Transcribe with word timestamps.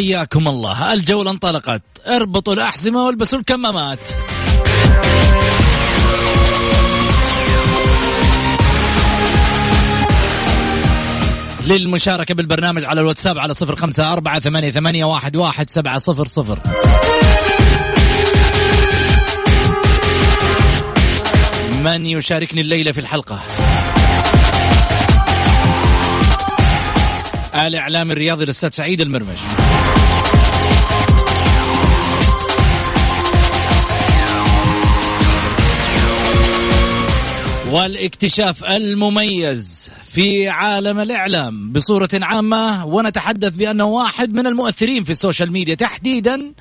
حياكم 0.00 0.48
الله. 0.48 0.92
الجولة 0.92 1.30
انطلقت 1.30 1.82
اربطوا 2.06 2.54
الأحزمة 2.54 3.04
والبسوا 3.04 3.38
الكمامات. 3.38 3.98
للمشاركة 11.66 12.34
بالبرنامج 12.34 12.84
على 12.84 13.00
الواتساب 13.00 13.38
على 13.38 13.54
صفر 13.54 13.76
خمسة 13.76 14.12
أربعة 14.12 14.40
ثمانية, 14.40 14.70
ثمانية 14.70 15.04
واحد, 15.04 15.36
واحد 15.36 15.70
سبعة 15.70 15.98
صفر 15.98 16.26
صفر. 16.26 16.58
من 21.84 22.06
يشاركني 22.06 22.60
الليلة 22.60 22.92
في 22.92 23.00
الحلقة؟ 23.00 23.40
الإعلام 27.54 28.10
الرياضي 28.10 28.44
الأستاذ 28.44 28.70
سعيد 28.70 29.00
المرمش. 29.00 29.59
والاكتشاف 37.70 38.64
المميز 38.64 39.90
في 40.06 40.48
عالم 40.48 40.98
الإعلام 40.98 41.72
بصورة 41.72 42.08
عامة 42.14 42.86
ونتحدث 42.86 43.52
بأنه 43.52 43.84
واحد 43.84 44.32
من 44.34 44.46
المؤثرين 44.46 45.04
في 45.04 45.10
السوشيال 45.10 45.52
ميديا 45.52 45.74
تحديدا 45.74 46.52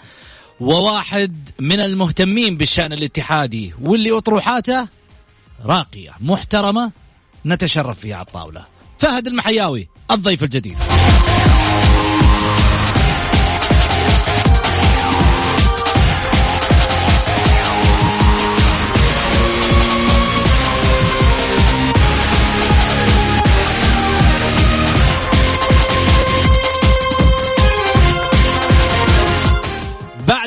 وواحد 0.59 1.49
من 1.59 1.80
المهتمين 1.80 2.57
بالشأن 2.57 2.93
الاتحادي 2.93 3.73
واللي 3.81 4.17
أطروحاته 4.17 4.87
راقية 5.65 6.11
محترمة 6.21 6.91
نتشرف 7.45 7.99
فيها 7.99 8.15
على 8.15 8.25
الطاولة. 8.25 8.65
فهد 8.99 9.27
المحياوي 9.27 9.87
الضيف 10.11 10.43
الجديد. 10.43 10.77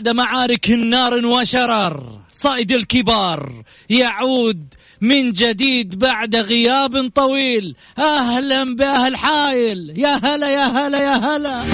بعد 0.02 0.14
معارك 0.14 0.70
نار 0.70 1.26
وشرر 1.26 2.18
صائد 2.32 2.72
الكبار 2.72 3.62
يعود 3.90 4.74
من 5.00 5.32
جديد 5.32 5.98
بعد 5.98 6.36
غياب 6.36 7.08
طويل. 7.14 7.76
أهلا 7.98 8.76
بأهل 8.76 9.16
حايل 9.16 9.92
يا 9.96 10.20
هلا 10.24 10.50
يا 10.50 10.64
هلا 10.64 10.98
يا 10.98 11.16
هلا. 11.16 11.64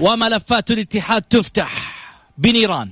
وملفات 0.00 0.70
الاتحاد 0.70 1.22
تفتح 1.22 1.92
بنيران. 2.38 2.90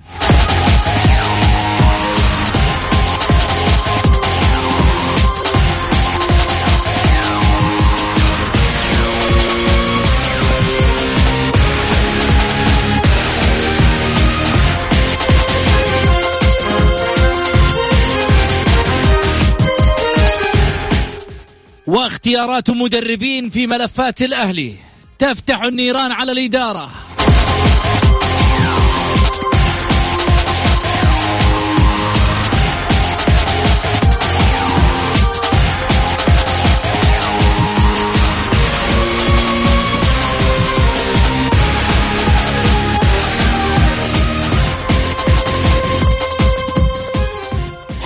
واختيارات 21.91 22.71
مدربين 22.71 23.51
في 23.51 23.67
ملفات 23.67 24.23
الأهلي. 24.23 24.75
تفتح 25.19 25.63
النيران 25.63 26.13
على 26.13 26.33
الإدارة. 26.33 26.91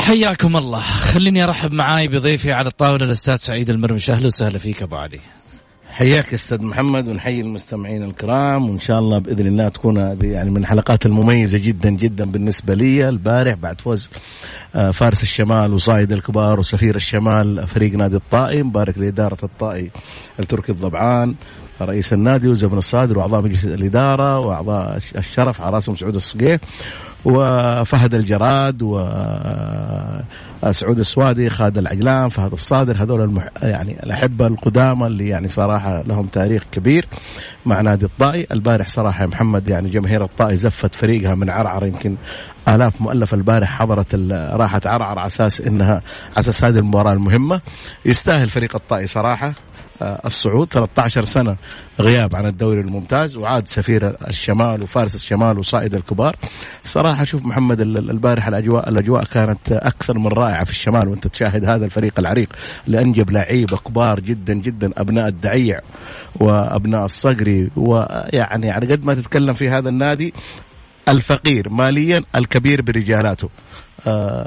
حياكم 0.05 0.57
الله. 0.57 0.81
خليني 0.81 1.45
أرحب 1.45 1.73
معاي 1.73 2.09
بضيفي 2.09 2.53
على 2.53 2.69
الطاولة 2.69 3.05
الأستاذ 3.05 3.37
سعيد 3.37 3.71
المرمش. 3.71 4.11
أهلا 4.11 4.27
وسهلا 4.27 4.59
فيك 4.59 4.83
أبو 4.83 4.97
علي. 4.97 5.21
حياك 5.91 6.35
أستاذ 6.35 6.63
محمد 6.63 7.09
ونحيي 7.09 7.41
المستمعين 7.41 8.03
الكرام 8.03 8.71
وإن 8.71 8.79
شاء 8.79 8.99
الله 8.99 9.19
بإذن 9.19 9.47
الله 9.47 9.69
تكون 9.69 9.97
يعني 10.23 10.51
من 10.51 10.57
الحلقات 10.57 11.07
المميزة 11.07 11.59
جدا 11.59 11.91
جدا 11.91 12.25
بالنسبة 12.25 12.75
لي. 12.75 13.09
البارح 13.09 13.55
بعد 13.55 13.81
فوز 13.81 14.11
آه، 14.75 14.91
فارس 14.91 15.23
الشمال 15.23 15.73
وصايد 15.75 16.13
الكبار 16.13 16.61
وسفير 16.61 16.97
الشمال 16.97 17.67
فريق 17.69 17.95
نادي 17.95 18.17
الطائي 18.17 18.63
مبارك 18.63 18.99
لإدارة 18.99 19.39
الطائي 19.43 19.91
التركي 20.41 20.73
الضبعان 20.73 21.35
رئيس 21.81 22.13
النادي 22.13 22.49
وزبن 22.49 22.79
الصادر 22.79 23.19
وأعضاء 23.19 23.43
مجلس 23.43 23.65
الإدارة 23.65 24.39
وأعضاء 24.39 25.01
الشرف 25.17 25.61
على 25.61 25.75
رأسهم 25.75 25.97
سعود 25.97 26.15
الصقيع 26.15 26.59
وفهد 27.25 28.15
الجراد 28.15 28.83
وسعود 30.69 30.99
السوادي 30.99 31.51
خالد 31.51 31.79
العجلان 31.79 32.29
فهد 32.29 32.53
الصادر 32.53 33.03
هذول 33.03 33.21
المح... 33.21 33.49
يعني 33.63 33.97
الأحبة 34.03 34.47
القدامى 34.47 35.07
اللي 35.07 35.29
يعني 35.29 35.49
صراحة 35.49 36.03
لهم 36.03 36.27
تاريخ 36.27 36.63
كبير 36.73 37.07
مع 37.67 37.81
نادي 37.81 38.05
الطائي. 38.05 38.47
البارح 38.53 38.87
صراحة 38.87 39.23
يا 39.23 39.27
محمد 39.27 39.69
يعني 39.69 39.91
جماهير 39.91 40.25
الطائي 40.25 40.57
زفت 40.57 40.95
فريقها 40.95 41.35
من 41.35 41.51
عرعر 41.51 41.87
يمكن 41.87 42.17
آلاف 42.69 43.01
مؤلفة 43.01 43.35
البارح 43.35 43.79
حضرت 43.79 44.15
راحت 44.33 44.87
عرعر 44.87 45.19
على 45.19 45.27
أساس 45.27 45.61
إنها 45.61 45.95
على 45.95 46.39
أساس 46.39 46.65
هذه 46.65 46.79
المباراة 46.79 47.13
المهمة. 47.13 47.61
يستاهل 48.05 48.49
فريق 48.49 48.77
الطائي 48.77 49.07
صراحة. 49.07 49.47
آه، 49.49 49.74
الصعود 50.03 50.69
13 50.73 51.25
سنة 51.25 51.57
غياب 52.01 52.37
عن 52.37 52.47
الدوري 52.47 52.81
الممتاز 52.81 53.37
وعاد 53.37 53.69
سفير 53.69 54.17
الشمال 54.29 54.83
وفارس 54.83 55.15
الشمال 55.15 55.59
وصائد 55.59 55.95
الكبار. 55.95 56.37
صراحة 56.85 57.25
شوف 57.25 57.45
محمد 57.45 57.81
البارح 57.81 58.49
الأجواء 58.49 58.89
الأجواء 58.89 59.25
كانت 59.25 59.73
أكثر 59.73 60.19
من 60.19 60.29
رائعة 60.29 60.65
في 60.65 60.71
الشمال 60.71 61.09
وأنت 61.09 61.27
تشاهد 61.27 61.65
هذا 61.65 61.85
الفريق 61.85 62.19
العريق 62.19 62.49
اللي 62.87 63.01
أنجب 63.01 63.31
لعيبة 63.31 63.77
كبار 63.77 64.21
جدا 64.21 64.55
جدا 64.55 64.93
أبناء 64.97 65.29
الدعيع 65.29 65.81
وأبناء 66.37 67.05
الصقري. 67.05 67.71
ويعني 67.77 68.71
على 68.71 68.93
قد 68.93 69.05
ما 69.05 69.15
تتكلم 69.15 69.53
في 69.55 69.69
هذا 69.69 69.89
النادي 69.89 70.35
الفقير 71.09 71.69
ماليا 71.69 72.23
الكبير 72.37 72.83
برجالاته. 72.83 73.47
آه 73.47 73.84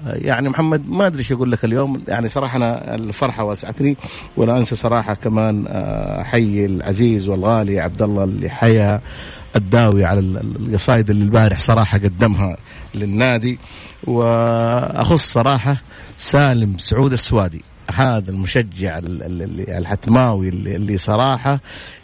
يعني 0.05 0.49
محمد 0.49 0.89
ما 0.89 1.07
أدري 1.07 1.19
إيش 1.19 1.31
أقول 1.31 1.51
لك 1.51 1.65
اليوم. 1.65 2.03
يعني 2.07 2.27
صراحة 2.27 2.57
أنا 2.57 2.95
الفرحة 2.95 3.43
واسعتني 3.43 3.97
ولا 4.37 4.57
أنسى 4.57 4.75
صراحة 4.75 5.13
كمان 5.13 5.65
آه 5.67 6.23
حي 6.23 6.65
العزيز 6.65 7.27
والغالي 7.27 7.79
عبد 7.79 8.01
الله 8.01 8.23
اللي 8.23 8.49
حيا 8.49 9.01
الداوي 9.55 10.05
على 10.05 10.19
القصائد 10.19 11.09
اللي 11.09 11.23
البارح 11.23 11.59
صراحة 11.59 11.97
قدمها 11.97 12.57
للنادي. 12.95 13.59
وأخص 14.03 15.31
صراحة 15.33 15.81
سالم 16.17 16.77
سعود 16.77 17.11
السوادي. 17.11 17.61
هذا 17.97 18.31
المشجع 18.31 18.99
الحتماوي 19.77 20.49
اللي 20.49 20.97
صراحة 20.97 21.59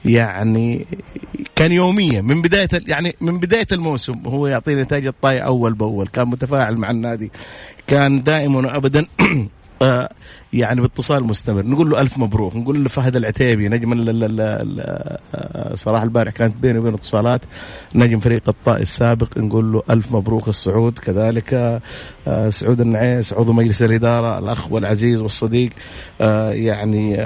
يعني 0.06 0.86
كان 1.56 1.72
يوميا 1.72 2.22
من 2.22 2.42
بداية 2.42 2.68
يعني 2.88 3.16
من 3.22 3.40
بداية 3.40 3.68
الموسم 3.72 4.14
هو 4.26 4.48
يعطيني 4.48 4.82
نتائج 4.82 5.08
الطاي 5.08 5.40
أول 5.40 5.74
بأول 5.74 6.08
كان 6.08 6.28
متفاعل 6.28 6.78
مع 6.78 6.92
النادي 6.92 7.32
كان 7.88 8.24
دائما 8.24 8.58
وابدا 8.60 9.06
يعني 10.54 10.82
باتصال 10.82 11.24
مستمر. 11.24 11.66
نقول 11.66 11.90
له 11.90 12.02
ألف 12.02 12.18
مبروك. 12.18 12.56
نقول 12.56 12.84
له 12.84 12.90
فهد 12.90 13.16
العتيبي 13.16 13.70
نجم 13.70 14.06
آه، 15.36 15.76
صراحة 15.76 16.04
البارح 16.04 16.34
كانت 16.34 16.58
بيني 16.58 16.80
وبين 16.80 16.94
اتصالات. 16.94 17.42
نجم 17.96 18.20
فريق 18.20 18.42
الطائي 18.48 18.82
السابق. 18.82 19.38
نقول 19.38 19.74
له 19.74 19.84
ألف 19.90 20.12
مبروك 20.12 20.48
الصعود. 20.48 21.00
كذلك 21.00 21.82
آه، 22.28 22.50
سعود 22.50 22.82
النعيس 22.82 23.34
عضو 23.34 23.54
مجلس 23.54 23.82
الإدارة 23.82 24.40
الأخ 24.40 24.72
والعزيز 24.72 25.22
والصديق. 25.22 25.70
يعني 26.50 27.18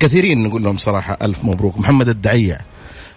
كثيرين 0.00 0.42
نقول 0.42 0.62
لهم 0.62 0.76
صراحة 0.76 1.18
ألف 1.22 1.44
مبروك. 1.44 1.78
محمد 1.78 2.08
الدعيع. 2.08 2.60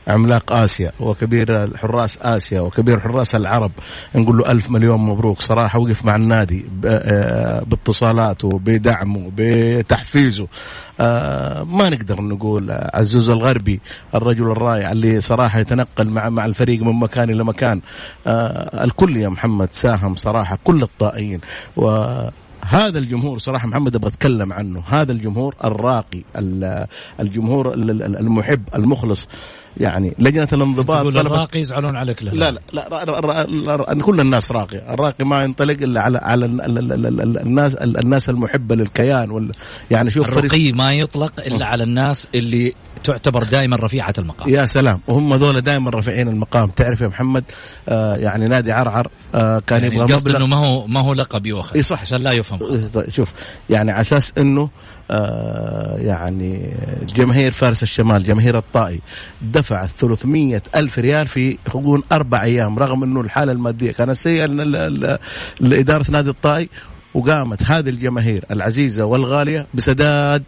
عملاق 0.08 0.54
آسيا 0.54 0.92
وكبير 1.00 1.78
حراس 1.78 2.18
آسيا 2.22 2.62
وكبير 2.62 3.00
حراس 3.00 3.36
العرب. 3.36 3.72
نقول 4.16 4.38
له 4.38 4.52
ألف 4.52 4.70
مليون 4.70 5.00
مبروك. 5.00 5.42
صراحة 5.42 5.80
وقف 5.80 6.06
مع 6.06 6.16
النادي 6.16 6.66
آه، 6.86 7.64
باتصالاته 7.64 8.60
بدعمه 8.60 9.32
بتحفيزه. 9.36 10.48
آه، 11.00 11.64
ما 11.64 11.90
نقدر 11.90 12.22
نقول 12.22 12.72
عزوز 12.72 13.30
الغربي 13.30 13.80
الرجل 14.16 14.52
الرائع 14.52 14.92
اللي 14.92 15.22
صراحة 15.22 15.60
يتنقل 15.60 16.10
مع 16.10 16.30
مع 16.30 16.46
الفريق 16.46 16.82
من 16.82 17.00
مكان 17.00 17.30
إلى 17.30 17.44
مكان. 17.44 17.82
آه، 18.28 18.84
الكل 18.84 19.18
يا 19.18 19.30
محمد 19.30 19.70
ساهم 19.72 20.16
صراحة 20.16 20.58
كل 20.64 20.84
الطائعين 20.84 21.40
و 21.78 22.10
هذا 22.65 23.00
الجمهور 23.00 23.38
صراحة 23.38 23.68
محمد 23.68 23.95
أبغى 23.95 24.10
أتكلم 24.10 24.54
عنه. 24.54 24.83
هذا 24.88 25.12
الجمهور 25.12 25.56
الراقي 25.63 26.21
الجمهور 27.19 27.74
المحب 27.74 28.62
المخلص. 28.75 29.27
يعني 29.77 30.13
لجنة 30.19 30.48
الانضباط 30.54 30.98
تقول 30.98 31.18
الراقي 31.18 31.60
يزعلون 31.60 31.95
عليك 31.95 32.24
لا 32.24 32.31
لا 32.31 32.51
لا, 32.51 32.60
لا, 32.74 33.48
لا, 33.48 33.77
لا 33.77 34.01
كل 34.01 34.19
الناس 34.19 34.51
راقي 34.51 34.94
الراقي 34.94 35.25
ما 35.25 35.44
ينطلق 35.44 35.81
إلا 35.81 36.01
على 36.01 36.18
على 36.18 36.45
الناس 36.45 37.75
الناس 37.75 38.30
المحبة 38.30 38.75
للكيان 38.75 39.31
وال 39.31 39.51
يعني 39.92 40.12
شوف 40.12 40.38
الرقي 40.38 40.71
ما 40.71 40.94
يطلق 40.94 41.33
إلا 41.39 41.66
على 41.66 41.83
الناس 41.83 42.27
اللي 42.36 42.74
تعتبر 43.04 43.44
دائما 43.44 43.76
رفيعة 43.76 44.14
المقام. 44.18 44.50
يا 44.50 44.66
سلام. 44.66 45.00
وهم 45.08 45.34
ذولا 45.34 45.60
دائما 45.60 45.90
رافعين 45.90 46.28
المقام. 46.28 46.68
تعرف 46.68 47.02
يا 47.02 47.08
محمد 47.08 47.44
آه 47.90 48.16
يعني 48.16 48.48
نادي 48.48 48.72
عرعر 48.72 49.08
آه 49.36 49.62
كان 49.68 49.84
يعني 49.84 49.96
يبغى 49.96 50.16
مبلغ. 50.16 50.38
إنه 50.38 50.48
ما 50.48 50.58
هو 50.58 50.88
ما 50.88 51.00
هو 51.00 51.14
لقب 51.14 51.46
يؤخذ 51.46 51.76
اي 51.76 51.84
صح. 51.84 52.02
عشان 52.02 52.22
لا 52.22 52.32
يفهم. 52.32 52.60
طيب 52.94 53.10
شوف 53.10 53.30
يعني 53.70 53.92
على 53.92 54.02
أساس 54.02 54.34
إنه 54.38 54.70
آه 55.12 55.98
يعني 55.98 56.74
جماهير 57.16 57.52
فارس 57.52 57.84
الشمال 57.84 58.24
جماهير 58.24 58.58
الطائي 58.58 59.00
دفعت 59.42 59.90
300 60.00 60.62
ألف 60.76 61.00
ريال 61.00 61.28
في 61.28 61.58
حقون 61.68 62.02
أربع 62.12 62.44
أيام 62.44 62.80
رغم 62.80 63.04
أنه 63.04 63.22
الحالة 63.22 63.52
المادية 63.52 63.92
كانت 63.92 64.12
سيئة 64.12 64.46
لإدارة 65.60 66.12
نادي 66.12 66.30
الطائي 66.30 66.70
وقامت 67.14 67.64
هذه 67.64 67.90
الجماهير 67.90 68.46
العزيزة 68.52 69.06
والغالية 69.06 69.66
بسداد 69.74 70.44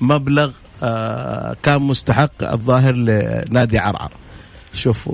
مبلغ 0.00 0.50
كان 1.62 1.82
مستحق 1.82 2.52
الظاهر 2.52 2.94
لنادي 2.94 3.78
عرعر. 3.78 4.12
شوف 4.74 5.08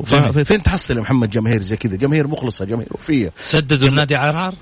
فين 0.44 0.62
تحصل 0.62 0.96
يا 0.96 1.00
محمد 1.00 1.30
جماهير 1.30 1.62
زي 1.62 1.76
كذا؟ 1.76 1.96
جماهير 1.96 2.26
مخلصة 2.26 2.64
جماهير 2.64 2.88
وفية. 2.90 3.32
سددوا 3.40 3.88
النادي 3.88 4.16
عرعر؟ 4.16 4.54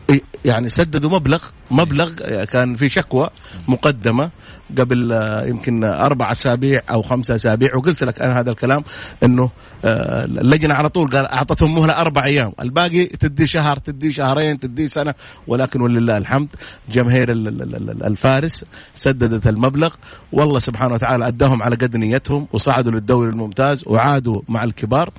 يعني 0.45 0.69
سددوا 0.69 1.11
مبلغ 1.11 1.43
مبلغ 1.71 2.11
كان 2.45 2.77
في 2.77 2.89
شكوى 2.89 3.31
مقدمة. 3.69 4.31
قبل 4.79 5.13
آه، 5.13 5.47
يمكن 5.47 5.85
أربع 5.85 6.33
أسابيع 6.33 6.81
أو 6.91 7.03
خمسة 7.03 7.35
أسابيع 7.35 7.77
وقلت 7.77 8.05
لك 8.05 8.21
أنا 8.23 8.41
هذا 8.41 8.51
الكلام 8.51 8.85
إنه 9.23 9.51
آه، 9.85 10.25
اللجنه 10.25 10.75
على 10.75 10.89
طول 10.89 11.11
قال 11.11 11.27
أعطتهم 11.27 11.75
مهلة 11.75 11.93
أربع 11.93 12.25
أيام. 12.25 12.53
الباقي 12.61 13.07
تدي 13.07 13.47
شهر 13.47 13.77
تدي 13.77 14.13
شهرين 14.13 14.61
تدي 14.61 14.89
سنة 14.89 15.15
ولكن 15.47 15.81
ولله 15.81 16.17
الحمد 16.17 16.49
جماهير 16.91 17.33
الفارس 17.33 18.65
سددت 18.95 19.47
المبلغ. 19.47 19.95
والله 20.33 20.59
سبحانه 20.59 20.95
وتعالى 20.95 21.29
أداهم 21.29 21.63
على 21.63 21.77
قد 21.77 21.97
نيتهم 21.97 22.47
وصعدوا 22.53 22.93
للدوري 22.93 23.31
الممتاز 23.31 23.85
وعادوا 23.87 24.43
مع 24.49 24.65
الكبار. 24.65 25.09
آه، 25.09 25.13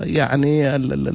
يعني 0.00 0.68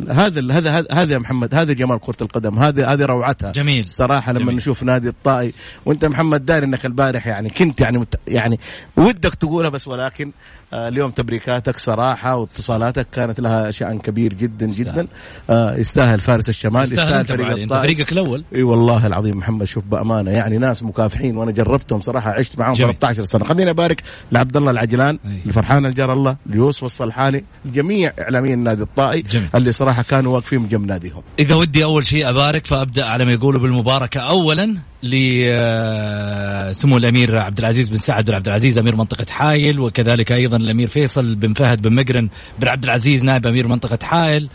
هذا 0.10 0.54
هذا 0.54 0.86
هذا 0.92 1.14
يا 1.14 1.18
محمد 1.18 1.56
هذا 1.56 1.74
جمال 1.74 2.00
كرة 2.00 2.18
القدم 2.22 2.60
هذه 2.60 2.94
هذه 2.94 3.06
روعتها 3.06 3.52
جميل 3.52 3.88
صراحة 3.88 4.32
لما 4.32 4.42
جميل. 4.42 4.56
نشوف 4.56 4.84
نادي 4.84 5.08
الطائي 5.08 5.54
وانت 5.86 6.06
محمد 6.06 6.46
داري 6.46 6.66
انك 6.66 6.86
البارح 6.86 7.28
يعني 7.28 7.50
كنت 7.50 7.82
يعني 7.82 8.06
يعني 8.28 8.60
ودك 8.98 9.36
تقولها 9.36 9.70
بس 9.70 9.88
ولكن 9.88 10.26
آه، 10.26 10.65
اليوم 10.75 11.12
تبريكاتك 11.12 11.77
صراحة 11.77 12.36
واتصالاتك 12.36 13.07
كانت 13.12 13.39
لها 13.39 13.72
شأن 13.72 14.00
كبير 14.00 14.33
جدا 14.33 14.66
جدا. 14.66 15.07
آه، 15.50 15.75
يستاهل 15.75 16.19
فارس 16.19 16.50
الشمال 16.50 16.94
يستاهل 16.94 17.25
فريق 17.25 17.48
الطائي 17.48 17.94
فريقك 17.94 18.12
الأول. 18.12 18.44
إي 18.56 18.63
والله 18.63 19.07
العظيم 19.07 19.38
محمد 19.38 19.63
شوف 19.66 19.83
بأمانة 19.83 20.31
يعني 20.31 20.57
ناس 20.57 20.83
مكافحين 20.83 21.38
وأنا 21.38 21.51
جربتهم 21.51 22.01
صراحة 22.01 22.31
عشت 22.31 22.60
معهم 22.60 22.74
13 22.75 23.24
سنة. 23.24 23.44
خليني 23.44 23.69
أبارك 23.69 24.04
لعبد 24.31 24.57
الله 24.57 24.72
العجلان 24.72 25.19
لفرحان 25.45 25.86
الجار 25.86 26.13
الله 26.13 26.36
ليوسف 26.45 26.83
الصلحاني 26.83 27.44
لجميع 27.66 28.13
إعلاميين 28.19 28.54
النادي 28.54 28.81
الطائي 28.81 29.22
جميل. 29.22 29.50
اللي 29.56 29.72
صراحة 29.72 30.04
كانوا 30.04 30.33
واقفين 30.33 30.68
جنب 30.68 30.86
ناديهم. 30.86 31.22
إذا 31.39 31.56
ودي 31.56 31.83
أول 31.83 32.06
شيء 32.06 32.30
أبارك 32.30 32.68
فأبدأ 32.68 33.06
على 33.06 33.25
ما 33.25 33.31
يقولوا 33.31 33.62
بالمباركة. 33.62 34.19
اولا 34.19 34.75
لسمو 35.04 36.98
الأمير 36.98 37.38
عبد 37.38 37.60
العزيز 37.60 37.90
بن 37.90 37.98
سعد 37.98 38.26
بن 38.26 38.34
عبد 38.34 38.48
العزيز 38.48 38.78
أمير 38.78 38.96
منطقة 38.96 39.26
حايل 39.30 39.80
وكذلك 39.80 40.32
أيضا 40.32 40.58
الأمير 40.58 40.88
فيصل 40.88 41.36
بن 41.36 41.54
فهد 41.54 41.82
بن 41.82 41.96
مقرن 41.96 42.30
بن 42.60 42.68
عبد 42.68 42.84
العزيز 42.84 43.24
نائب 43.24 43.48
أمير 43.48 43.68
منطقة 43.68 44.00
حائل 44.04 44.50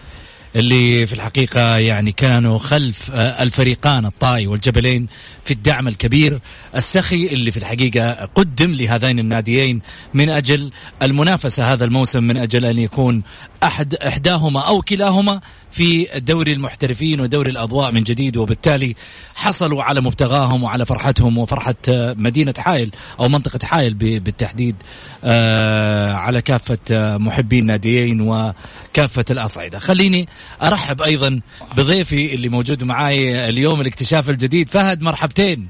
اللي 0.56 1.06
في 1.06 1.12
الحقيقة 1.12 1.78
يعني 1.78 2.12
كانوا 2.12 2.58
خلف 2.58 3.10
آه، 3.10 3.42
الفريقان 3.42 4.06
الطائي 4.06 4.46
والجبلين 4.46 5.06
في 5.44 5.50
الدعم 5.50 5.88
الكبير. 5.88 6.40
السخي 6.76 7.26
اللي 7.26 7.50
في 7.50 7.56
الحقيقة 7.56 8.12
قدم 8.12 8.74
لهذين 8.74 9.18
الناديين 9.18 9.82
من 10.14 10.30
أجل 10.30 10.70
المنافسة 11.02 11.72
هذا 11.72 11.84
الموسم 11.84 12.24
من 12.24 12.36
أجل 12.36 12.64
أن 12.64 12.78
يكون 12.78 13.22
أحد 13.62 13.94
إحداهما 13.94 14.60
أو 14.60 14.82
كلاهما 14.82 15.40
في 15.70 16.08
دوري 16.16 16.52
المحترفين 16.52 17.20
ودوري 17.20 17.50
الأضواء 17.50 17.92
من 17.92 18.04
جديد. 18.04 18.36
وبالتالي 18.36 18.94
حصلوا 19.34 19.82
على 19.82 20.00
مبتغاهم 20.00 20.62
وعلى 20.62 20.86
فرحتهم 20.86 21.38
وفرحة 21.38 21.74
آه، 21.88 22.14
مدينة 22.18 22.54
حائل 22.58 22.90
أو 23.20 23.28
منطقة 23.28 23.66
حائل 23.66 23.94
بالتحديد 23.94 24.76
آه، 25.24 26.12
على 26.12 26.42
كافة 26.42 26.78
محبي 27.18 27.58
الناديين 27.58 28.20
وكافة 28.20 29.24
الأصعدة. 29.30 29.78
خليني 29.78 30.28
أرحب 30.62 31.02
أيضا 31.02 31.40
بضيفي 31.76 32.34
اللي 32.34 32.48
موجود 32.48 32.84
معاي 32.84 33.48
اليوم 33.48 33.80
الاكتشاف 33.80 34.30
الجديد. 34.30 34.68
فهد 34.68 35.02
مرحبتين. 35.02 35.68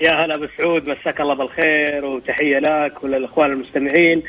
يا 0.00 0.24
هلا 0.24 0.34
أبو 0.34 0.46
سعود 0.58 0.88
مساك 0.88 1.20
الله 1.20 1.34
بالخير 1.34 2.04
وتحية 2.04 2.58
لك 2.58 3.04
وللأخوان 3.04 3.52
المستمعين. 3.52 4.22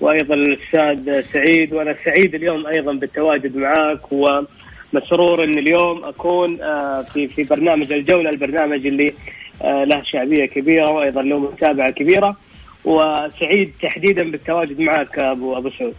وأيضا 0.00 0.34
الأستاذ 0.34 1.20
سعيد 1.32 1.72
وأنا 1.72 1.96
سعيد 2.04 2.34
اليوم 2.34 2.66
أيضا 2.66 2.92
بالتواجد 2.92 3.56
معك 3.56 4.12
ومسرور 4.12 5.44
إن 5.44 5.58
اليوم 5.58 6.04
أكون 6.04 6.62
آه، 6.62 7.02
في 7.02 7.28
في 7.28 7.42
برنامج 7.42 7.92
الجولة 7.92 8.30
البرنامج 8.30 8.86
اللي 8.86 9.14
آه، 9.62 9.84
له 9.84 10.02
شعبية 10.04 10.46
كبيرة 10.46 10.90
وأيضا 10.90 11.22
له 11.22 11.38
متابعة 11.38 11.90
كبيرة. 11.90 12.36
وسعيد 12.84 13.72
تحديدا 13.82 14.30
بالتواجد 14.30 14.80
معك 14.80 15.18
أبو 15.18 15.56
أبو 15.56 15.70
سعود. 15.70 15.94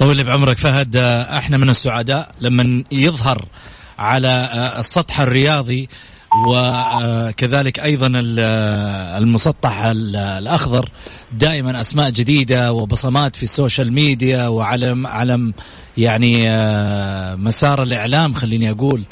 طول 0.00 0.24
بعمرك 0.24 0.58
فهد 0.58 0.96
آه، 0.96 1.38
إحنا 1.38 1.56
من 1.56 1.68
السعداء 1.68 2.34
لما 2.40 2.84
يظهر 2.92 3.44
على 3.98 4.28
آه، 4.28 4.78
السطح 4.78 5.20
الرياضي 5.20 5.88
وكذلك 6.48 7.80
أيضا 7.80 8.12
آه، 8.38 9.18
المسطح 9.18 9.82
الاخضر 9.84 10.88
دائما 11.32 11.80
اسماء 11.80 12.10
جديدة 12.10 12.72
وبصمات 12.72 13.36
في 13.36 13.42
السوشيال 13.42 13.92
ميديا 13.92 14.48
وعلم 14.48 15.06
علم 15.06 15.52
يعني 15.96 16.46
مسار 17.36 17.82
الإعلام 17.82 18.34
خليني 18.34 18.70
أقول 18.70 19.04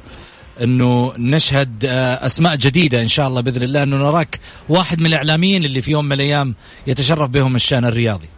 إنه 0.62 1.12
نشهد 1.18 1.85
أسماء 2.23 2.57
جديدة 2.57 3.02
إن 3.02 3.09
شاء 3.09 3.28
الله 3.28 3.40
بإذن 3.40 3.62
الله 3.62 3.83
إنه 3.83 3.97
نراك 3.97 4.40
واحد 4.68 5.00
من 5.00 5.07
الإعلاميين 5.07 5.64
اللي 5.64 5.83
في 5.83 5.90
يوم 5.90 6.04
من 6.04 6.12
الأيام 6.12 6.54
يتشرف 6.87 7.30
بهم 7.30 7.57
الشأن 7.57 7.85
الرياضي. 7.85 8.38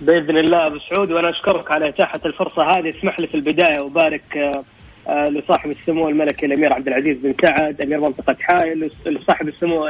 بإذن 0.00 0.38
الله 0.38 0.66
أبو 0.66 0.78
سعود 0.78 1.12
وأنا 1.12 1.30
أشكرك 1.30 1.70
على 1.70 1.88
إتاحة 1.88 2.20
الفرصة 2.26 2.62
هذه. 2.62 2.90
اسمح 2.98 3.20
لي 3.20 3.26
في 3.26 3.34
البداية 3.34 3.82
وبارك 3.82 4.36
آه، 4.36 4.64
آه، 5.08 5.28
لصاحب 5.28 5.70
السمو 5.70 6.08
الملكي 6.08 6.46
الأمير 6.46 6.72
عبد 6.72 6.88
العزيز 6.88 7.16
بن 7.16 7.34
سعد 7.42 7.80
أمير 7.80 8.00
منطقة 8.00 8.36
حائل 8.40 8.90
لصاحب 9.06 9.48
السمو 9.48 9.88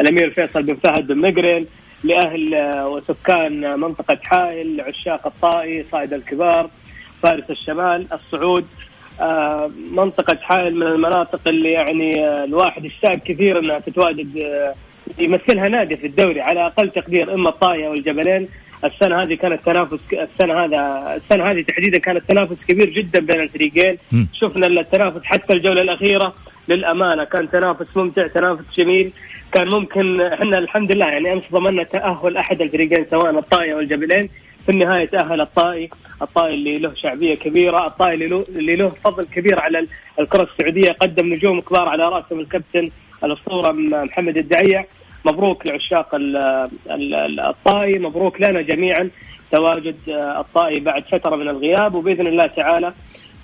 الأمير 0.00 0.30
فيصل 0.30 0.62
بن 0.62 0.74
فهد 0.74 1.06
بن 1.06 1.18
مقرن 1.18 1.66
لأهل 2.04 2.54
آه، 2.54 2.88
وسكان 2.88 3.80
منطقة 3.80 4.18
حائل 4.22 4.80
عشاق 4.80 5.26
الطائي 5.26 5.84
صائد 5.92 6.12
الكبار 6.12 6.70
فارس 7.22 7.50
الشمال 7.50 8.06
الصعود 8.12 8.66
منطقة 9.92 10.38
حائل 10.42 10.76
من 10.76 10.86
المناطق 10.86 11.40
اللي 11.48 11.72
يعني 11.72 12.24
الواحد 12.44 12.84
يشتاق 12.84 13.14
كثير 13.14 13.58
إنها 13.58 13.78
تتواجد 13.78 14.44
يمثلها 15.18 15.68
نادي 15.68 15.96
في 15.96 16.06
الدوري 16.06 16.40
على 16.40 16.66
أقل 16.66 16.90
تقدير 16.90 17.34
إما 17.34 17.48
الطايه 17.48 17.88
والجبلين 17.88 18.48
السنة 18.84 19.22
هذه 19.22 19.34
كانت 19.34 19.66
تنافس 19.66 19.98
السنة 20.12 20.64
هذا 20.64 21.12
السنة 21.16 21.50
هذه 21.50 21.62
تحديدا 21.62 21.98
كانت 21.98 22.24
تنافس 22.24 22.64
كبير 22.68 22.90
جدا 22.90 23.20
بين 23.20 23.40
الفريقين. 23.40 23.98
شفنا 24.32 24.66
التنافس 24.66 25.24
حتى 25.24 25.52
الجولة 25.52 25.80
الأخيرة 25.82 26.34
للأمانة. 26.68 27.24
كان 27.24 27.50
تنافس 27.50 27.96
ممتع 27.96 28.26
تنافس 28.26 28.64
جميل. 28.76 29.12
كان 29.52 29.68
ممكن 29.68 30.20
إحنا 30.20 30.58
الحمد 30.58 30.92
لله 30.92 31.06
يعني 31.06 31.32
أمس 31.32 31.42
ضمننا 31.52 31.82
تأهل 31.82 32.36
أحد 32.36 32.62
الفريقين 32.62 33.04
سواء 33.04 33.38
الطائي 33.38 33.72
أو 33.72 33.80
الجبلين. 33.80 34.28
في 34.66 34.68
النهاية 34.68 35.06
تأهل 35.06 35.40
الطائي. 35.40 35.88
الطائي 36.22 36.54
اللي 36.54 36.78
له 36.78 36.92
شعبية 36.94 37.34
كبيرة 37.34 37.86
الطائي 37.86 38.14
اللي 38.14 38.26
له, 38.26 38.44
اللي 38.48 38.76
له 38.76 38.88
فضل 38.88 39.24
كبير 39.24 39.62
على 39.62 39.86
الكرة 40.20 40.48
السعودية. 40.52 40.92
قدم 40.92 41.34
نجوم 41.34 41.60
كبار 41.60 41.88
على 41.88 42.04
رأسهم 42.04 42.40
الكابتن 42.40 42.90
الأسطورة 43.24 43.72
محمد 43.72 44.36
الدعيع. 44.36 44.84
مبروك 45.24 45.66
لعشاق 45.66 46.08
الطائي 47.48 47.98
مبروك 47.98 48.40
لنا 48.40 48.62
جميعا 48.62 49.10
تواجد 49.52 49.96
الطائي 50.38 50.80
بعد 50.80 51.04
فترة 51.12 51.36
من 51.36 51.48
الغياب 51.48 51.94
وبإذن 51.94 52.26
الله 52.26 52.46
تعالى 52.46 52.92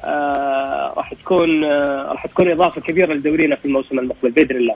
آه 0.04 0.94
راح 0.96 1.14
تكون 1.14 1.64
آه 1.64 2.12
راح 2.12 2.26
تكون 2.26 2.50
إضافة 2.50 2.80
كبيرة 2.80 3.14
لدورينا 3.14 3.56
في 3.56 3.64
الموسم 3.64 3.98
المقبل 3.98 4.30
بإذن 4.30 4.56
الله. 4.56 4.74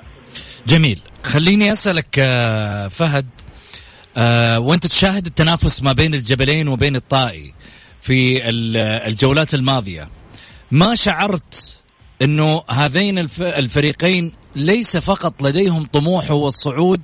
جميل، 0.66 1.00
خليني 1.22 1.72
أسألك 1.72 2.18
آه 2.18 2.88
فهد 2.88 3.26
وأنت 4.58 4.86
تشاهد 4.86 5.26
التنافس 5.26 5.82
ما 5.82 5.92
بين 5.92 6.14
الجبلين 6.14 6.68
وبين 6.68 6.96
الطائي 6.96 7.54
في 8.00 8.48
الجولات 9.06 9.54
الماضية 9.54 10.08
ما 10.70 10.94
شعرت 10.94 11.80
إنه 12.22 12.62
هذين 12.70 13.18
الفريقين 13.40 14.32
ليس 14.56 14.96
فقط 14.96 15.42
لديهم 15.42 15.86
طموح 15.92 16.30
هو 16.30 16.48
الصعود 16.48 17.00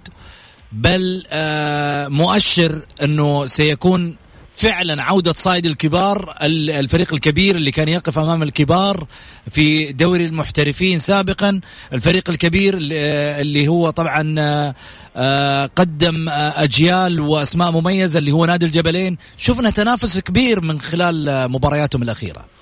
بل 0.73 1.25
آه، 1.31 2.09
مؤشر 2.09 2.83
أنه 3.03 3.47
سيكون 3.47 4.17
فعلا 4.55 5.03
عودة 5.03 5.33
صايد 5.33 5.67
الكبار 5.67 6.35
الفريق 6.43 7.15
الكبير 7.15 7.57
اللي 7.57 7.71
كان 7.71 7.89
يقف 7.89 8.19
أمام 8.19 8.43
الكبار 8.43 9.07
في 9.51 9.93
دوري 9.93 10.27
المحترفين 10.27 10.99
سابقا 10.99 11.61
الفريق 11.93 12.31
الكبير 12.31 12.75
اللي 12.79 13.65
آه، 13.65 13.69
هو 13.69 13.91
طبعا 13.91 14.35
آه، 15.17 15.67
قدم 15.67 16.29
أجيال 16.29 17.21
وأسماء 17.21 17.71
مميزة 17.71 18.19
اللي 18.19 18.33
هو 18.33 18.47
نادي 18.47 18.67
الجبلين. 18.67 19.19
شفنا 19.37 19.71
تنافس 19.71 20.19
كبير 20.19 20.61
من 20.61 20.81
خلال 20.81 21.49
مبارياتهم 21.51 22.03
الأخيرة. 22.03 22.58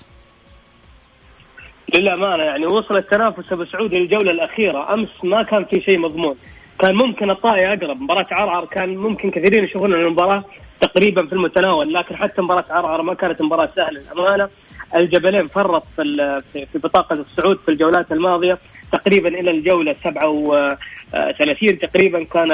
للأمانة 1.95 2.43
يعني 2.43 2.65
وصل 2.65 2.97
التنافس 2.97 3.51
أبو 3.51 3.65
سعود 3.65 3.93
للجوله 3.93 4.31
الأخيرة. 4.31 4.93
أمس 4.93 5.09
ما 5.23 5.43
كان 5.43 5.65
في 5.65 5.81
شيء 5.81 5.99
مضمون. 5.99 6.35
كان 6.79 6.95
ممكن 6.95 7.29
الطائي 7.29 7.73
أقرب. 7.73 8.01
مباراة 8.01 8.27
عرعر 8.31 8.65
كان 8.65 8.97
ممكن 8.97 9.31
كثيرين 9.31 9.63
يشوفون 9.63 9.93
المباراة 9.93 10.43
تقريبا 10.81 11.25
في 11.25 11.33
المتناول 11.33 11.93
لكن 11.93 12.15
حتى 12.15 12.41
مباراة 12.41 12.65
عرعر 12.69 13.01
ما 13.01 13.13
كانت 13.13 13.41
مباراة 13.41 13.69
سهلة. 13.75 14.01
للأمانة 14.01 14.49
الجبلين 14.95 15.47
فرط 15.47 15.83
في 15.95 16.41
في 16.51 16.79
بطاقة 16.79 17.13
الصعود 17.13 17.57
في 17.65 17.71
الجولات 17.71 18.11
الماضية. 18.11 18.57
تقريبا 18.91 19.29
إلى 19.29 19.51
الجولة 19.51 19.95
37 20.03 21.79
تقريبا 21.79 22.23
كان 22.23 22.49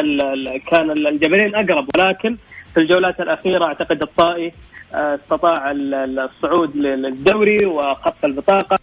كان 0.68 0.92
الجبلين 0.92 1.56
أقرب. 1.56 1.88
ولكن 1.98 2.38
في 2.74 2.80
الجولات 2.80 3.20
الأخيرة 3.22 3.66
أعتقد 3.66 4.02
الطائي 4.02 4.52
آه، 4.96 5.16
استطاع 5.16 5.72
الصعود 5.72 6.76
للدوري 6.76 7.66
وخط 7.66 8.26
البطاقة. 8.26 8.78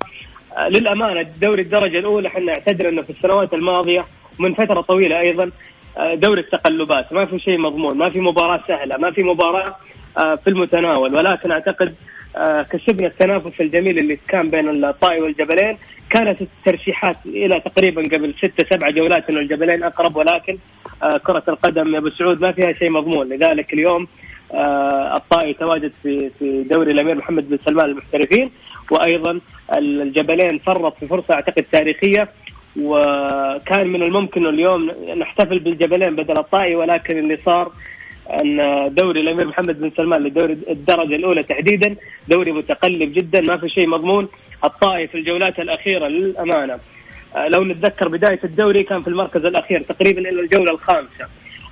للأمانة 0.59 1.21
الدوري 1.21 1.63
الدرجة 1.63 1.99
الأولى 1.99 2.29
إحنا 2.29 2.41
نعتذر 2.41 2.89
إنه 2.89 3.03
في 3.03 3.11
السنوات 3.11 3.55
الماضية 3.55 4.05
من 4.39 4.55
فترة 4.55 4.81
طويلة 4.81 5.21
أيضا 5.21 5.51
آه، 5.99 6.15
دوري 6.15 6.41
التقلبات. 6.41 7.13
ما 7.13 7.27
في 7.27 7.39
شيء 7.39 7.59
مضمون 7.59 7.99
ما 7.99 8.11
في 8.11 8.21
مباراة 8.21 8.61
سهلة 8.69 8.97
ما 8.97 9.11
في 9.11 9.23
مباراة 9.23 9.75
آه، 10.19 10.35
في 10.35 10.51
المتناول. 10.51 11.15
ولكن 11.15 11.51
أعتقد 11.51 11.95
كسبنا 12.71 13.07
التنافس 13.07 13.61
الجميل 13.61 13.99
اللي 13.99 14.19
كان 14.29 14.51
بين 14.51 14.85
الطائي 14.85 15.21
والجبلين. 15.21 15.77
كانت 16.11 16.43
الترشيحات 16.43 17.17
إلى 17.27 17.61
تقريبا 17.61 18.03
قبل 18.03 18.35
ستة 18.39 18.67
سبعة 18.71 18.91
جولات 18.91 19.31
إنه 19.31 19.41
الجبلين 19.41 19.83
أقرب 19.83 20.17
ولكن 20.17 20.59
كرة 21.27 21.43
القدم 21.49 21.95
يا 21.95 21.99
أبو 21.99 22.11
سعود 22.11 22.41
ما 22.41 22.53
فيها 22.53 22.73
شيء 22.73 22.91
مضمون. 22.91 23.29
لذلك 23.29 23.73
اليوم 23.73 24.07
الطائي 25.17 25.55
تواجد 25.55 25.93
في 26.03 26.31
في 26.39 26.63
دوري 26.63 26.93
الأمير 26.93 27.15
محمد 27.15 27.49
بن 27.49 27.59
سلمان 27.65 27.91
المحترفين 27.91 28.51
وأيضا 28.91 29.41
الجبلين 29.77 30.59
فرط 30.59 30.99
في 30.99 31.07
فرصة 31.07 31.35
أعتقد 31.35 31.63
تاريخية 31.63 32.29
وكان 32.81 33.87
من 33.87 34.03
الممكن 34.03 34.47
اليوم 34.47 34.91
نحتفل 35.17 35.59
بالجبلين 35.59 36.17
بدل 36.17 36.39
الطائي 36.39 36.75
ولكن 36.75 37.19
اللي 37.19 37.37
صار 37.37 37.73
أن 38.43 38.57
دوري 38.95 39.21
الأمير 39.21 39.47
محمد 39.47 39.81
بن 39.81 39.91
سلمان 39.97 40.23
للدوري 40.23 40.53
الدرجة 40.53 41.15
الأولى 41.17 41.43
تحديدا 41.43 41.97
دوري 42.29 42.53
متقلب 42.53 43.13
جدا 43.13 43.41
ما 43.41 43.57
في 43.57 43.69
شيء 43.69 43.87
مضمون 43.89 44.29
الطائي 44.65 45.07
في 45.07 45.19
الجولات 45.19 45.59
الأخيرة 45.59 46.09
للأمانة. 46.09 46.79
لو 47.49 47.65
نتذكر 47.65 48.09
بداية 48.09 48.41
الدوري 48.45 48.83
كان 48.83 49.03
في 49.03 49.09
المركز 49.09 49.45
الأخير 49.45 49.83
تقريبا 49.83 50.21
إلى 50.21 50.41
الجولة 50.41 50.73
الخامسة. 50.73 51.27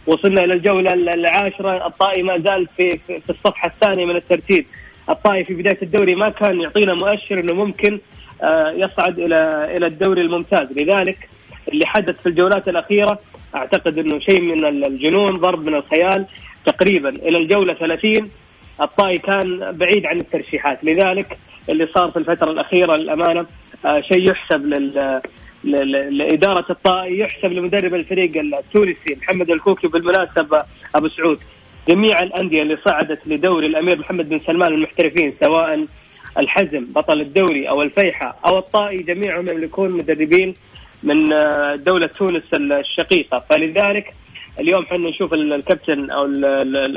وصلنا 0.09 0.45
إلى 0.45 0.55
الجولة 0.55 0.95
العاشرة 0.95 1.87
الطائي 1.87 2.23
ما 2.23 2.39
زال 2.39 2.67
في 2.77 2.99
في 2.99 3.31
الصفحة 3.31 3.69
الثانية 3.69 4.07
من 4.07 4.17
الترتيب. 4.17 4.67
الطائي 5.09 5.45
في 5.45 5.55
بداية 5.55 5.79
الدوري 5.83 6.15
ما 6.15 6.29
كان 6.31 6.61
يعطينا 6.61 6.95
مؤشر 6.95 7.41
إنه 7.41 7.55
ممكن 7.55 7.99
آه، 8.43 8.71
يصعد 8.71 9.19
إلى 9.19 9.69
إلى 9.77 9.87
الدوري 9.87 10.21
الممتاز. 10.21 10.73
لذلك 10.73 11.29
اللي 11.73 11.87
حدث 11.87 12.21
في 12.21 12.29
الجولات 12.29 12.69
الأخيرة 12.69 13.19
أعتقد 13.55 13.99
إنه 13.99 14.19
شيء 14.19 14.41
من 14.41 14.85
الجنون 14.85 15.37
ضرب 15.37 15.65
من 15.65 15.75
الخيال. 15.75 16.27
تقريبا 16.65 17.09
إلى 17.09 17.39
الجولة 17.39 17.75
30 17.75 18.31
الطائي 18.83 19.19
كان 19.19 19.73
بعيد 19.73 20.07
عن 20.07 20.17
الترشيحات. 20.17 20.85
لذلك 20.85 21.39
اللي 21.69 21.87
صار 21.87 22.11
في 22.11 22.19
الفترة 22.19 22.51
الأخيرة 22.51 22.97
للأمانة 22.97 23.47
آه، 23.85 24.01
شيء 24.01 24.31
يحسب 24.31 24.67
لل 24.67 25.21
لإدارة 25.65 26.65
الطائي 26.71 27.19
يحسب 27.19 27.53
لمدرب 27.53 27.95
الفريق 27.95 28.33
التونسي 28.37 29.17
محمد 29.23 29.51
الكوكي 29.51 29.89
بالمناسبة 29.89 30.63
أبو 30.95 31.09
سعود. 31.09 31.39
جميع 31.89 32.23
الأندية 32.23 32.63
اللي 32.63 32.77
صعدت 32.85 33.27
لدوري 33.27 33.67
الأمير 33.67 33.99
محمد 33.99 34.29
بن 34.29 34.39
سلمان 34.39 34.75
المحترفين 34.75 35.35
سواء 35.45 35.87
الحزم 36.39 36.87
بطل 36.93 37.21
الدوري 37.21 37.69
أو 37.69 37.83
الفيحة 37.83 38.37
أو 38.47 38.59
الطائي 38.59 39.03
جميعهم 39.03 39.49
يملكون 39.49 39.91
مدربين 39.91 40.55
من 41.03 41.33
آه، 41.33 41.75
دولة 41.75 42.07
تونس 42.07 42.43
الشقيقة. 42.55 43.45
فلذلك 43.51 44.15
اليوم 44.61 44.87
حنا 44.87 45.09
نشوف 45.09 45.35
الكابتن 45.35 46.11
أو 46.11 46.25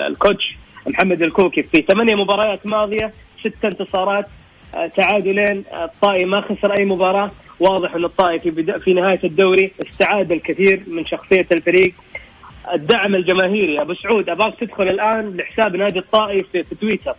الكوتش 0.09 0.55
محمد 0.87 1.21
الكوكي 1.21 1.63
في 1.63 1.81
ثمانية 1.81 2.15
مباريات 2.15 2.67
ماضية 2.67 3.13
ست 3.39 3.65
انتصارات 3.65 4.25
تعادلين 4.73 5.63
الطائي 5.73 6.25
ما 6.25 6.41
خسر 6.41 6.79
أي 6.79 6.85
مباراة. 6.85 7.31
واضح 7.59 7.95
أن 7.95 8.05
الطائي 8.05 8.39
في, 8.39 8.79
في 8.79 8.93
نهاية 8.93 9.19
الدوري 9.23 9.71
استعاد 9.87 10.31
الكثير 10.31 10.81
من 10.87 11.05
شخصية 11.05 11.47
الفريق. 11.51 11.93
الدعم 12.73 13.15
الجماهيري 13.15 13.81
أبو 13.81 13.93
سعود 13.93 14.29
أبغاك 14.29 14.59
تدخل 14.59 14.83
الآن 14.83 15.37
لحساب 15.37 15.75
نادي 15.75 15.99
الطائف 15.99 16.47
في, 16.51 16.63
في 16.63 16.75
تويتر. 16.75 17.15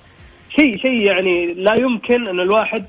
شيء 0.57 0.79
شيء 0.79 1.09
يعني 1.11 1.55
لا 1.55 1.75
يمكن 1.81 2.29
أن 2.29 2.41
الواحد 2.41 2.85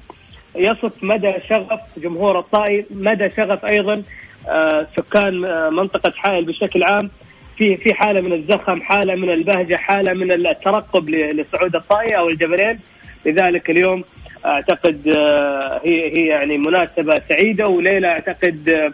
يصف 0.56 1.04
مدى 1.04 1.34
شغف 1.50 1.80
جمهور 1.98 2.40
الطائي 2.40 2.86
مدى 2.92 3.30
شغف 3.38 3.66
أيضا 3.66 4.04
آه 4.50 4.88
سكان 4.98 5.46
آه 5.46 5.70
منطقة 5.70 6.12
حائل 6.16 6.46
بشكل 6.46 6.84
عام. 6.84 7.10
في 7.58 7.78
في 7.78 7.94
حالة 7.94 8.22
من 8.22 8.34
الزخم 8.34 8.82
حالة 8.82 9.16
من 9.16 9.30
البهجة 9.30 9.76
حالة 9.76 10.14
من 10.14 10.32
الترقب 10.32 11.10
لصعود 11.10 11.76
الطائي 11.76 12.18
أو 12.18 12.30
الجبلين. 12.30 12.80
لذلك 13.26 13.70
اليوم 13.70 14.04
أعتقد 14.46 15.08
آه 15.18 15.82
هي 15.84 16.18
هي 16.18 16.28
يعني 16.28 16.58
مناسبة 16.58 17.16
سعيدة 17.30 17.68
وليله 17.68 18.08
أعتقد 18.08 18.70
آه 18.70 18.94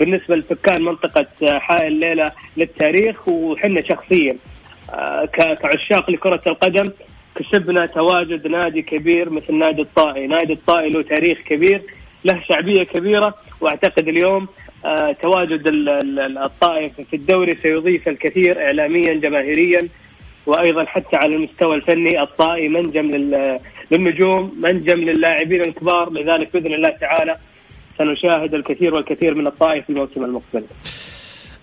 بالنسبة 0.00 0.36
لسكان 0.36 0.82
منطقة 0.82 1.26
حائل 1.58 1.92
ليله 1.92 2.32
للتاريخ 2.56 3.28
وحنا 3.28 3.80
شخصيا 3.80 4.36
آه، 4.94 5.24
كعشاق 5.62 6.10
لكرة 6.10 6.40
القدم 6.46 6.90
كسبنا 7.34 7.86
تواجد 7.86 8.46
نادي 8.46 8.82
كبير 8.82 9.30
مثل 9.30 9.54
نادي 9.54 9.82
الطائي، 9.82 10.26
نادي 10.26 10.52
الطائي 10.52 10.88
له 10.88 11.02
تاريخ 11.02 11.38
كبير 11.38 11.82
له 12.24 12.42
شعبية 12.48 12.82
كبيرة 12.82 13.34
وأعتقد 13.60 14.08
اليوم 14.08 14.48
آه، 14.84 15.12
تواجد 15.12 15.62
الطائي 16.44 16.90
في 17.10 17.16
الدوري 17.16 17.56
سيضيف 17.62 18.08
الكثير 18.08 18.64
اعلاميا 18.64 19.14
جماهيريا 19.14 19.88
وأيضا 20.46 20.84
حتى 20.84 21.16
على 21.16 21.34
المستوى 21.34 21.76
الفني 21.76 22.22
الطائي 22.22 22.68
منجم 22.68 23.10
للنجوم 23.90 24.54
منجم 24.62 24.98
للاعبين 24.98 25.60
الكبار 25.60 26.10
لذلك 26.12 26.52
بإذن 26.52 26.74
الله 26.74 26.96
تعالى 27.00 27.36
سنشاهد 27.98 28.54
الكثير 28.54 28.94
والكثير 28.94 29.34
من 29.34 29.46
الطائي 29.46 29.82
في 29.82 29.90
الموسم 29.90 30.24
المقبل. 30.24 30.64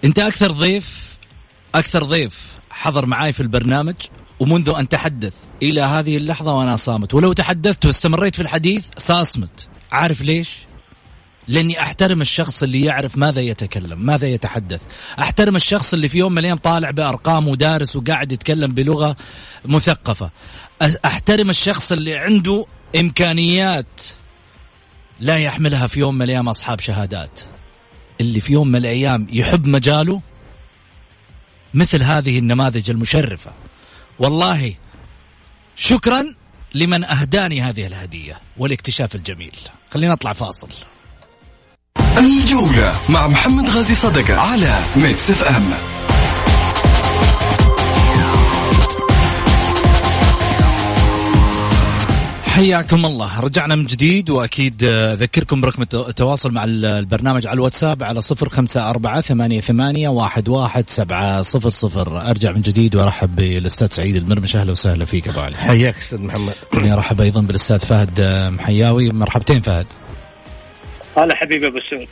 أنت 0.03 0.19
أكثر 0.19 0.51
ضيف 0.51 1.17
أكثر 1.75 2.03
ضيف 2.03 2.59
حضر 2.69 3.05
معاي 3.05 3.33
في 3.33 3.39
البرنامج 3.39 3.95
ومنذ 4.39 4.73
أن 4.79 4.87
تحدث 4.87 5.33
إلى 5.61 5.81
هذه 5.81 6.17
اللحظة 6.17 6.57
وأنا 6.57 6.75
صامت 6.75 7.13
ولو 7.13 7.33
تحدثت 7.33 7.85
واستمريت 7.85 8.35
في 8.35 8.41
الحديث 8.41 8.85
ساصمت 8.97 9.67
عارف 9.91 10.21
ليش؟ 10.21 10.57
لاني 11.47 11.81
احترم 11.81 12.21
الشخص 12.21 12.63
اللي 12.63 12.81
يعرف 12.81 13.17
ماذا 13.17 13.41
يتكلم 13.41 14.05
ماذا 14.05 14.27
يتحدث. 14.27 14.81
احترم 15.19 15.55
الشخص 15.55 15.93
اللي 15.93 16.09
في 16.09 16.17
يوم 16.17 16.31
من 16.31 16.37
الأيام 16.37 16.57
طالع 16.57 16.91
بأرقام 16.91 17.47
ودارس 17.47 17.95
وقاعد 17.95 18.31
يتكلم 18.31 18.73
بلغة 18.73 19.15
مثقفة. 19.65 20.31
احترم 21.05 21.49
الشخص 21.49 21.91
اللي 21.91 22.17
عنده 22.17 22.65
إمكانيات 22.99 24.01
لا 25.19 25.37
يحملها 25.37 25.87
في 25.87 25.99
يوم 25.99 26.15
من 26.15 26.21
الأيام 26.21 26.49
أصحاب 26.49 26.79
شهادات. 26.79 27.39
اللي 28.21 28.39
في 28.39 28.53
يوم 28.53 28.67
من 28.67 28.75
الأيام 28.75 29.27
يحب 29.31 29.67
مجاله 29.67 30.21
مثل 31.73 32.03
هذه 32.03 32.39
النماذج 32.39 32.89
المشرفة. 32.89 33.53
والله 34.19 34.75
شكرا 35.75 36.35
لمن 36.73 37.03
أهداني 37.03 37.61
هذه 37.61 37.87
الهدية 37.87 38.39
والاكتشاف 38.57 39.15
الجميل. 39.15 39.55
خلينا 39.93 40.13
نطلع 40.13 40.33
فاصل. 40.33 40.69
الجولة 42.17 42.93
مع 43.09 43.27
محمد 43.27 43.69
غازي 43.69 43.93
صدقة 43.93 44.37
على 44.39 44.79
ميكس 44.95 45.29
FM 45.29 45.73
حياكم 52.45 53.05
الله. 53.05 53.39
رجعنا 53.39 53.75
من 53.75 53.85
جديد 53.85 54.29
وأكيد 54.29 54.83
أذكركم 54.83 55.61
برقم 55.61 55.81
التواصل 55.81 56.51
مع 56.51 56.63
البرنامج 56.67 57.47
على 57.47 57.53
الواتساب 57.53 58.03
على 58.03 58.21
صفر 58.21 58.49
خمسة 58.49 58.89
أربعة 58.89 59.21
ثمانية, 59.21 59.61
ثمانية 59.61 60.09
واحد, 60.09 60.49
واحد 60.49 60.89
سبعة 60.89 61.41
صفر 61.41 61.69
صفر. 61.69 62.29
أرجع 62.29 62.51
من 62.51 62.61
جديد 62.61 62.95
وأرحب 62.95 63.35
بالأستاذ 63.35 63.87
سعيد 63.91 64.15
المرمش. 64.15 64.55
أهلا 64.55 64.71
وسهلا 64.71 65.05
فيك 65.05 65.27
أبو 65.27 65.39
علي. 65.39 65.57
حياك 65.57 65.97
أستاذ 65.97 66.21
محمد. 66.21 66.53
ارحب 66.73 67.21
أيضا 67.21 67.41
بالأستاذ 67.41 67.79
فهد 67.79 68.21
محياوي. 68.59 69.09
مرحبتين 69.09 69.61
فهد. 69.61 69.85
هلا 71.17 71.35
حبيبي 71.35 71.67
أبو 71.67 71.79
سعود. 71.89 72.07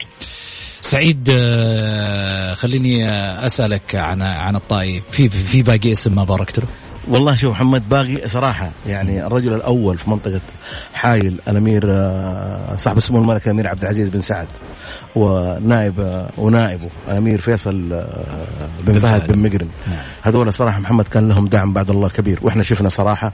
سعيد 0.81 1.29
آه، 1.31 2.53
خليني 2.53 3.09
أسألك 3.45 3.95
عن 3.95 4.21
عن 4.21 4.55
الطائي. 4.55 5.01
في 5.11 5.29
في 5.29 5.63
باقي 5.63 5.91
اسم 5.91 6.15
ما 6.15 6.23
باركت 6.23 6.59
له؟ 6.59 6.65
والله 7.07 7.35
شوف 7.35 7.51
محمد 7.51 7.89
باقي 7.89 8.27
صراحة 8.27 8.71
يعني 8.87 9.27
الرجل 9.27 9.53
الأول 9.53 9.97
في 9.97 10.09
منطقة 10.09 10.41
حايل 10.93 11.39
الأمير 11.47 11.83
آه، 11.87 12.75
صاحب 12.75 12.97
السمو 12.97 13.17
الملك 13.17 13.45
الأمير 13.45 13.67
عبد 13.67 13.81
العزيز 13.81 14.09
بن 14.09 14.19
سعد 14.19 14.47
ونائب 15.15 15.99
آه، 15.99 16.29
ونائبه 16.37 16.89
الأمير 17.07 17.41
فيصل 17.41 18.05
بن 18.83 18.99
فهد 18.99 19.31
بن 19.31 19.39
مقرن 19.39 19.69
نعم. 19.87 19.97
هذول 20.21 20.53
صراحة 20.53 20.79
محمد 20.79 21.07
كان 21.07 21.29
لهم 21.29 21.47
دعم 21.47 21.73
بعد 21.73 21.89
الله 21.89 22.09
كبير 22.09 22.39
وإحنا 22.41 22.63
شفنا 22.63 22.89
صراحة 22.89 23.31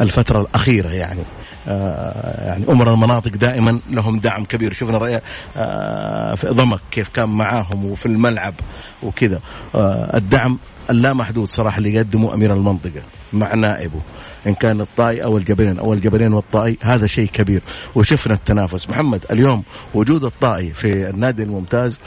الفترة 0.00 0.40
الأخيرة 0.40 0.88
يعني. 0.88 1.20
آه، 1.20 1.41
يعني 1.66 2.64
امراء 2.68 2.94
المناطق 2.94 3.30
دائما 3.30 3.78
لهم 3.90 4.18
دعم 4.18 4.44
كبير. 4.44 4.72
شفنا 4.72 5.20
آه، 5.56 6.34
في 6.34 6.48
ضمك 6.48 6.80
كيف 6.90 7.08
كان 7.08 7.28
معاهم 7.28 7.84
وفي 7.84 8.06
الملعب 8.06 8.54
وكذا. 9.02 9.40
آه، 9.74 10.16
الدعم 10.16 10.58
اللامحدود 10.90 11.48
صراحة 11.48 11.78
اللي 11.78 11.94
يقدمه 11.94 12.34
أمير 12.34 12.54
المنطقة 12.54 13.02
مع 13.32 13.54
نائبه 13.54 14.00
إن 14.46 14.54
كان 14.54 14.80
الطائي 14.80 15.24
أو 15.24 15.36
الجبلين 15.36 15.78
أو 15.78 15.92
الجبلين 15.92 16.32
والطائي 16.32 16.78
هذا 16.82 17.06
شيء 17.06 17.28
كبير. 17.28 17.62
وشفنا 17.94 18.34
التنافس. 18.34 18.90
محمد 18.90 19.24
اليوم 19.30 19.62
وجود 19.94 20.24
الطائي 20.24 20.74
في 20.74 21.10
النادي 21.10 21.42
الممتاز 21.42 22.00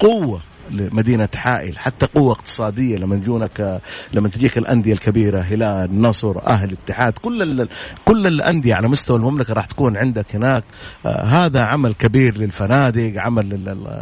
قوة 0.00 0.40
لمدينة 0.70 1.28
حائل. 1.34 1.78
حتى 1.78 2.06
قوة 2.14 2.32
اقتصادية 2.32 2.96
لما 2.96 3.16
يجونك 3.16 3.80
لما 4.12 4.28
تجيك 4.28 4.58
الأندية 4.58 4.92
الكبيرة 4.92 5.40
هلال 5.40 6.00
نصر 6.02 6.46
أهل 6.46 6.72
اتحاد 6.72 7.12
كل 7.12 7.68
كل 8.04 8.26
الأندية 8.26 8.74
على 8.74 8.88
مستوى 8.88 9.16
المملكة 9.16 9.52
راح 9.54 9.66
تكون 9.66 9.96
عندك 9.96 10.36
هناك. 10.36 10.64
آه 11.06 11.24
هذا 11.24 11.62
عمل 11.62 11.94
كبير 11.94 12.38
للفنادق 12.38 13.12
عمل 13.16 13.48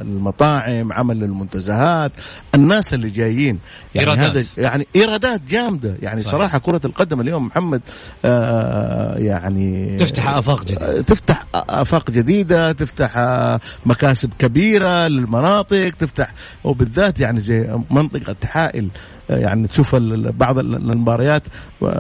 للمطاعم 0.05 0.93
عمل 0.93 1.21
للمنتزهات. 1.21 2.13
الناس 2.55 2.95
اللي 2.95 3.11
جايين 3.11 3.59
يعني 3.95 4.11
إيرادات. 4.11 4.37
هذا 4.37 4.47
يعني 4.59 4.87
إيرادات 4.97 5.41
جامدة. 5.49 5.97
يعني 6.03 6.21
صحيح. 6.21 6.33
صراحة 6.33 6.59
كرة 6.59 6.81
القدم 6.85 7.21
اليوم 7.21 7.47
محمد 7.47 7.81
آه 8.25 9.19
يعني 9.19 9.97
تفتح 9.97 10.29
آفاق 10.29 10.65
جديدة. 10.65 11.03
تفتح 11.03 11.47
آفاق 11.55 12.11
جديدة 12.11 12.73
تفتح 12.73 13.17
آه 13.17 13.61
مكاسب 13.87 14.31
كبيرة 14.39 15.07
للمناطق 15.09 15.91
تفتح 15.91 16.33
وبالذات 16.65 17.21
يعني 17.21 17.41
زي 17.41 17.79
منطقة 17.91 18.37
حائل 18.45 18.89
يعني 19.31 19.69
تشوف 19.69 19.97
بعض 20.39 20.59
المباريات 20.59 21.43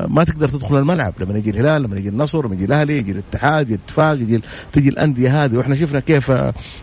ما 0.09 0.24
تقدر 0.24 0.48
تدخل 0.48 0.79
الملعب. 0.79 1.14
لما 1.20 1.38
يجي 1.38 1.50
الهلال 1.50 1.83
لما 1.83 1.96
يجي 1.96 2.09
النصر 2.09 2.46
لما 2.46 2.55
يجي 2.55 2.64
الأهلي 2.64 2.98
يجي 2.98 3.12
الاتحاد 3.12 3.66
يجي 3.70 3.74
الاتفاق 3.74 4.14
يجي 4.14 4.40
تجي 4.72 4.88
الأندية 4.88 5.44
هذه. 5.44 5.57
وإحنا 5.57 5.74
شفنا 5.74 6.00
كيف 6.00 6.33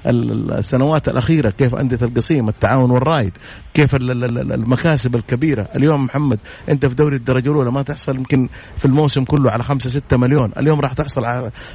السنوات 0.06 1.08
الأخيرة 1.08 1.50
كيف 1.50 1.76
أندية 1.76 2.00
القصيم 2.02 2.50
التعاون 2.50 2.92
والرايد 2.92 3.34
كيف 3.74 3.96
المكاسب 3.96 5.16
الكبيرة. 5.16 5.68
اليوم 5.76 6.06
محمد 6.06 6.40
أنت 6.70 6.86
في 6.86 6.96
دوري 6.96 7.16
الدرجة 7.16 7.50
الأولى 7.50 7.72
ما 7.72 7.82
تحصل 7.82 8.16
يمكن 8.16 8.50
في 8.78 8.86
الموسم 8.86 9.24
كله 9.24 9.52
على 9.52 9.64
5 9.64 9.90
6 9.90 10.18
مليون. 10.18 10.52
اليوم 10.58 10.80
راح 10.82 10.94
تحصل 10.94 11.22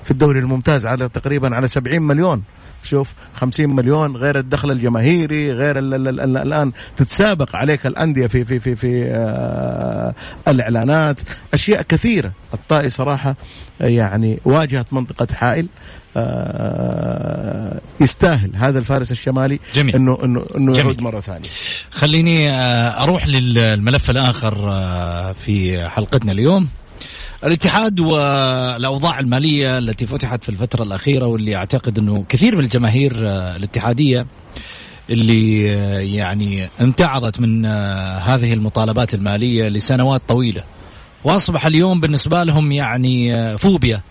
في 0.05 0.11
الدوري 0.11 0.39
الممتاز 0.39 0.87
على 0.87 1.09
تقريبا 1.09 1.57
على 1.57 1.69
70 1.69 2.03
مليون. 2.03 2.43
شوف 2.83 3.13
50 3.35 3.77
مليون 3.77 4.17
غير 4.17 4.39
الدخل 4.39 4.71
الجماهيري 4.71 5.53
غير 5.53 5.79
ال 5.79 5.95
ال 5.95 6.21
ال 6.21 6.37
الآن 6.37 6.73
تتسابق 6.97 7.57
عليك 7.57 7.87
الأندية 7.87 8.27
في 8.27 8.45
في 8.45 8.61
في 8.61 8.77
في 8.77 9.05
آه 9.07 10.15
الإعلانات. 10.49 11.21
أشياء 11.55 11.83
كثيرة. 11.83 12.33
الطائي 12.55 12.89
صراحة 12.89 13.37
يعني 13.81 14.41
واجهت 14.45 14.93
منطقة 14.93 15.35
حائل. 15.35 15.67
يستاهل 18.01 18.51
هذا 18.55 18.79
الفارس 18.79 19.13
الشمالي 19.13 19.61
جميل. 19.75 19.95
انه 19.95 20.19
انه 20.25 20.47
إنه 20.57 20.79
يعود 20.79 21.03
مرة 21.03 21.21
ثانية. 21.21 21.49
خليني 21.91 22.51
آه، 22.51 23.03
أروح 23.03 23.27
للملف 23.27 24.11
الآخر 24.11 24.59
آه، 24.71 25.33
في 25.33 25.89
حلقتنا 25.89 26.33
اليوم. 26.33 26.69
الاتحاد 27.45 28.01
والأوضاع 28.01 29.19
المالية 29.19 29.79
التي 29.79 30.07
فتحت 30.07 30.45
في 30.45 30.49
الفترة 30.49 30.83
الأخيرة 30.83 31.27
واللي 31.27 31.57
أعتقد 31.57 31.99
إنه 31.99 32.25
كثير 32.29 32.57
من 32.57 32.65
الجماهير 32.65 33.13
آه، 33.29 33.57
الاتحادية 33.57 34.27
اللي 35.11 35.75
آه، 35.75 35.99
يعني 35.99 36.69
امتعضت 36.81 37.41
من 37.41 37.67
آه، 37.67 38.19
هذه 38.19 38.53
المطالبات 38.53 39.15
المالية 39.15 39.69
لسنوات 39.69 40.23
طويلة. 40.29 40.65
وأصبح 41.25 41.67
اليوم 41.67 42.01
بالنسبة 42.01 42.45
لهم 42.45 42.73
يعني 42.73 43.59
فوبيا. 43.59 44.03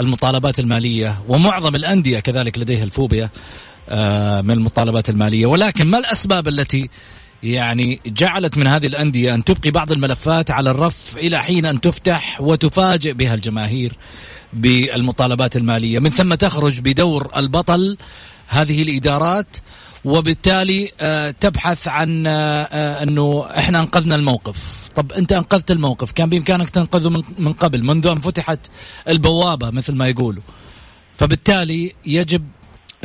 المطالبات 0.00 0.58
المالية 0.58 1.22
ومعظم 1.28 1.74
الأندية 1.74 2.20
كذلك 2.20 2.58
لديها 2.58 2.84
الفوبيا 2.84 3.30
من 4.42 4.50
المطالبات 4.50 5.10
المالية. 5.10 5.46
ولكن 5.46 5.86
ما 5.86 5.98
الأسباب 5.98 6.48
التي 6.48 6.88
يعني 7.42 8.00
جعلت 8.06 8.58
من 8.58 8.66
هذه 8.66 8.86
الأندية 8.86 9.34
أن 9.34 9.44
تبقي 9.44 9.70
بعض 9.70 9.92
الملفات 9.92 10.50
على 10.50 10.70
الرف 10.70 11.16
إلى 11.16 11.38
حين 11.38 11.66
أن 11.66 11.80
تفتح 11.80 12.40
وتفاجئ 12.40 13.12
بها 13.12 13.34
الجماهير 13.34 13.92
بالمطالبات 14.52 15.56
المالية؟ 15.56 15.98
من 15.98 16.10
ثم 16.10 16.34
تخرج 16.34 16.80
بدور 16.80 17.30
البطل 17.36 17.96
هذه 18.48 18.82
الإدارات 18.82 19.56
وبالتالي 20.04 20.90
آه، 21.00 21.30
تبحث 21.30 21.88
عن 21.88 22.26
آه، 22.26 22.32
آه، 22.62 23.02
أنه 23.02 23.46
إحنا 23.58 23.80
أنقذنا 23.80 24.14
الموقف. 24.14 24.88
طب 24.94 25.12
أنت 25.12 25.32
أنقذت 25.32 25.70
الموقف. 25.70 26.12
كان 26.12 26.28
بإمكانك 26.28 26.70
تنقذه 26.70 27.24
من 27.38 27.52
قبل 27.52 27.84
منذ 27.84 28.06
أن 28.06 28.20
فتحت 28.20 28.58
البوابة 29.08 29.70
مثل 29.70 29.94
ما 29.94 30.08
يقولوا. 30.08 30.42
فبالتالي 31.18 31.92
يجب 32.06 32.48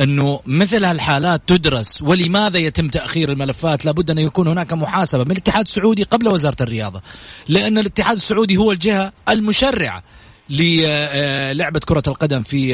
أنه 0.00 0.40
مثل 0.46 0.84
هالحالات 0.84 1.42
تدرس 1.46 2.02
ولماذا 2.02 2.58
يتم 2.58 2.88
تأخير 2.88 3.32
الملفات؟ 3.32 3.84
لابد 3.84 4.10
أن 4.10 4.18
يكون 4.18 4.48
هناك 4.48 4.72
محاسبة 4.72 5.24
من 5.24 5.30
الاتحاد 5.30 5.64
السعودي 5.64 6.02
قبل 6.02 6.28
وزارة 6.28 6.56
الرياضة. 6.60 7.02
لأن 7.48 7.78
الاتحاد 7.78 8.16
السعودي 8.16 8.56
هو 8.56 8.72
الجهة 8.72 9.12
المشرعة. 9.28 10.02
للعبة 10.50 11.80
كرة 11.80 12.02
القدم 12.08 12.42
في 12.42 12.72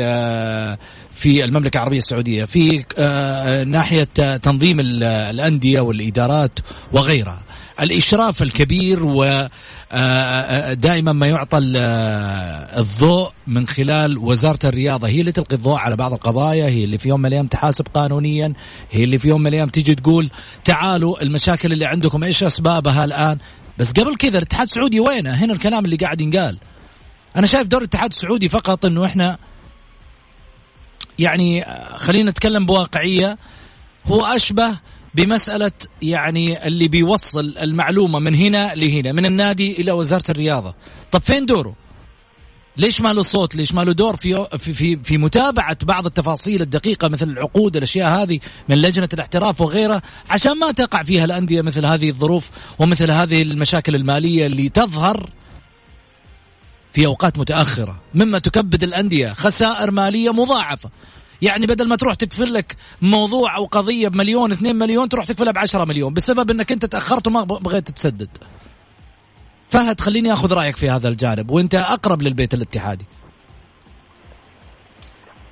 في 1.14 1.44
المملكة 1.44 1.76
العربية 1.76 1.98
السعودية 1.98 2.44
في 2.44 2.84
ناحية 3.66 4.04
تنظيم 4.36 4.80
الأندية 4.80 5.80
والإدارات 5.80 6.58
وغيرها. 6.92 7.42
الإشراف 7.80 8.42
الكبير 8.42 9.04
ودائما 9.04 9.50
آه، 9.92 11.10
آه، 11.10 11.12
ما 11.12 11.26
يعطى 11.26 11.72
آه، 11.76 12.80
الضوء 12.80 13.30
من 13.46 13.66
خلال 13.66 14.18
وزارة 14.18 14.58
الرياضة. 14.64 15.08
هي 15.08 15.20
اللي 15.20 15.32
تلقي 15.32 15.56
الضوء 15.56 15.78
على 15.78 15.96
بعض 15.96 16.12
القضايا 16.12 16.66
هي 16.66 16.84
اللي 16.84 16.98
في 16.98 17.08
يوم 17.08 17.20
من 17.20 17.26
الأيام 17.26 17.46
تحاسب 17.46 17.86
قانونيا 17.94 18.52
هي 18.90 19.04
اللي 19.04 19.18
في 19.18 19.28
يوم 19.28 19.40
من 19.40 19.46
الأيام 19.46 19.68
تيجي 19.68 19.94
تقول 19.94 20.30
تعالوا 20.64 21.22
المشاكل 21.22 21.72
اللي 21.72 21.84
عندكم 21.84 22.24
إيش 22.24 22.44
أسبابها 22.44 23.04
الآن؟ 23.04 23.38
بس 23.78 23.92
قبل 23.92 24.16
كذا 24.16 24.38
الاتحاد 24.38 24.66
السعودي 24.66 25.00
وينه؟ 25.00 25.30
هنا 25.30 25.52
الكلام 25.52 25.84
اللي 25.84 25.96
قاعد 25.96 26.20
ينقال. 26.20 26.58
أنا 27.36 27.46
شايف 27.46 27.66
دور 27.66 27.80
الاتحاد 27.80 28.10
السعودي 28.10 28.48
فقط 28.48 28.84
إنه 28.84 29.04
إحنا 29.04 29.38
يعني 31.18 31.64
خلينا 31.96 32.30
نتكلم 32.30 32.66
بواقعية 32.66 33.38
هو 34.06 34.24
أشبه 34.24 34.80
بمسألة 35.14 35.72
يعني 36.02 36.66
اللي 36.66 36.88
بيوصل 36.88 37.54
المعلومة 37.60 38.18
من 38.18 38.34
هنا 38.34 38.74
لهنا 38.74 39.12
من 39.12 39.26
النادي 39.26 39.80
إلى 39.80 39.92
وزارة 39.92 40.30
الرياضة. 40.30 40.74
طب 41.12 41.20
فين 41.20 41.46
دوره؟ 41.46 41.74
ليش 42.76 43.00
ما 43.00 43.12
له 43.12 43.22
صوت؟ 43.22 43.54
ليش 43.54 43.74
ما 43.74 43.80
له 43.84 43.92
دور 43.92 44.16
في 44.16 44.46
في 44.58 44.72
في, 44.72 44.96
في 44.96 45.18
متابعة 45.18 45.76
بعض 45.84 46.06
التفاصيل 46.06 46.62
الدقيقة 46.62 47.08
مثل 47.08 47.28
العقود 47.28 47.76
الأشياء 47.76 48.22
هذه 48.22 48.40
من 48.68 48.76
لجنة 48.76 49.08
الاحتراف 49.14 49.60
وغيرها 49.60 50.02
عشان 50.30 50.58
ما 50.58 50.72
تقع 50.72 51.02
فيها 51.02 51.24
الأندية 51.24 51.62
مثل 51.62 51.86
هذه 51.86 52.10
الظروف 52.10 52.50
ومثل 52.78 53.10
هذه 53.10 53.42
المشاكل 53.42 53.94
المالية 53.94 54.46
اللي 54.46 54.68
تظهر 54.68 55.30
في 56.94 57.06
أوقات 57.06 57.38
متأخرة 57.38 57.96
مما 58.14 58.38
تكبد 58.38 58.82
الأندية 58.82 59.28
خسائر 59.28 59.90
مالية 59.90 60.32
مضاعفة. 60.32 60.90
يعني 61.42 61.66
بدل 61.66 61.88
ما 61.88 61.96
تروح 61.96 62.14
تكفل 62.14 62.54
لك 62.54 62.76
موضوع 63.02 63.56
أو 63.56 63.64
قضية 63.64 64.08
بمليون 64.08 64.52
اثنين 64.52 64.76
مليون 64.76 65.08
تروح 65.08 65.24
تكفلها 65.24 65.52
ب 65.52 65.58
10 65.58 65.84
مليون 65.84 66.14
بسبب 66.14 66.50
إنك 66.50 66.72
أنت 66.72 66.84
تأخرت 66.84 67.26
وما 67.26 67.44
بغيت 67.44 67.90
تسدد. 67.90 68.28
فهد 69.68 70.00
خليني 70.00 70.32
آخذ 70.32 70.52
رأيك 70.52 70.76
في 70.76 70.90
هذا 70.90 71.08
الجانب 71.08 71.50
وأنت 71.50 71.74
أقرب 71.74 72.22
للبيت 72.22 72.54
الاتحادي. 72.54 73.04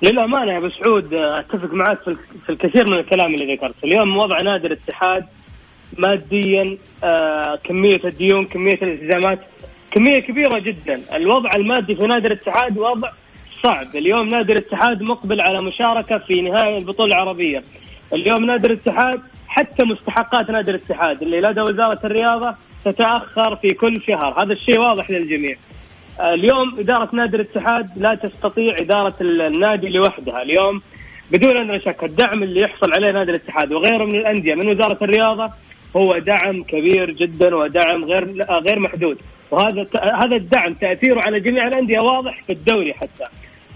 للأمانة 0.01 0.51
يا 0.51 0.57
أبو 0.57 0.69
سعود 0.69 1.13
أتفق 1.13 1.73
معك 1.73 1.99
في 2.45 2.49
الكثير 2.49 2.85
من 2.87 2.99
الكلام 2.99 3.33
اللي 3.35 3.55
ذكرته، 3.55 3.85
اليوم 3.85 4.17
وضع 4.17 4.41
نادي 4.41 4.67
الاتحاد 4.67 5.25
ماديا 5.97 6.77
آه، 7.03 7.59
كمية 7.63 8.01
الديون، 8.05 8.45
كمية 8.45 8.79
الالتزامات 8.81 9.39
كمية 9.93 10.19
كبيرة 10.19 10.59
جدا، 10.59 11.01
الوضع 11.15 11.49
المادي 11.55 11.95
في 11.95 12.07
نادي 12.07 12.27
الاتحاد 12.27 12.77
وضع 12.77 13.09
صعب، 13.63 13.85
اليوم 13.95 14.29
نادي 14.29 14.51
الاتحاد 14.51 15.03
مقبل 15.03 15.41
على 15.41 15.57
مشاركة 15.63 16.17
في 16.17 16.41
نهائي 16.41 16.77
البطولة 16.77 17.15
العربية. 17.15 17.63
اليوم 18.13 18.45
نادي 18.45 18.67
الاتحاد 18.67 19.21
حتى 19.47 19.83
مستحقات 19.83 20.51
نادي 20.51 20.71
الاتحاد 20.71 21.21
اللي 21.21 21.41
لدى 21.41 21.61
وزارة 21.61 21.99
الرياضة 22.03 22.55
تتأخر 22.85 23.55
في 23.55 23.73
كل 23.73 24.01
شهر، 24.01 24.43
هذا 24.43 24.53
الشيء 24.53 24.79
واضح 24.79 25.11
للجميع. 25.11 25.55
اليوم 26.19 26.79
إدارة 26.79 27.09
نادي 27.13 27.35
الاتحاد 27.35 27.89
لا 27.97 28.15
تستطيع 28.15 28.77
إدارة 28.79 29.15
النادي 29.21 29.89
لوحدها، 29.89 30.41
اليوم 30.41 30.81
بدون 31.31 31.57
ادنى 31.57 31.79
شك 31.79 32.03
الدعم 32.03 32.43
اللي 32.43 32.61
يحصل 32.61 32.93
عليه 32.93 33.11
نادي 33.11 33.31
الاتحاد 33.31 33.73
وغيره 33.73 34.05
من 34.05 34.15
الأندية 34.15 34.55
من 34.55 34.67
وزارة 34.67 34.97
الرياضة 35.03 35.49
هو 35.95 36.13
دعم 36.13 36.63
كبير 36.63 37.11
جدا 37.11 37.55
ودعم 37.55 38.03
غير 38.05 38.45
غير 38.49 38.79
محدود. 38.79 39.17
وهذا 39.53 39.85
هذا 40.23 40.35
الدعم 40.35 40.73
تأثيره 40.73 41.21
على 41.21 41.39
جميع 41.39 41.67
الأندية 41.67 41.99
واضح 41.99 42.43
في 42.47 42.53
الدوري 42.53 42.93
حتى 42.93 43.23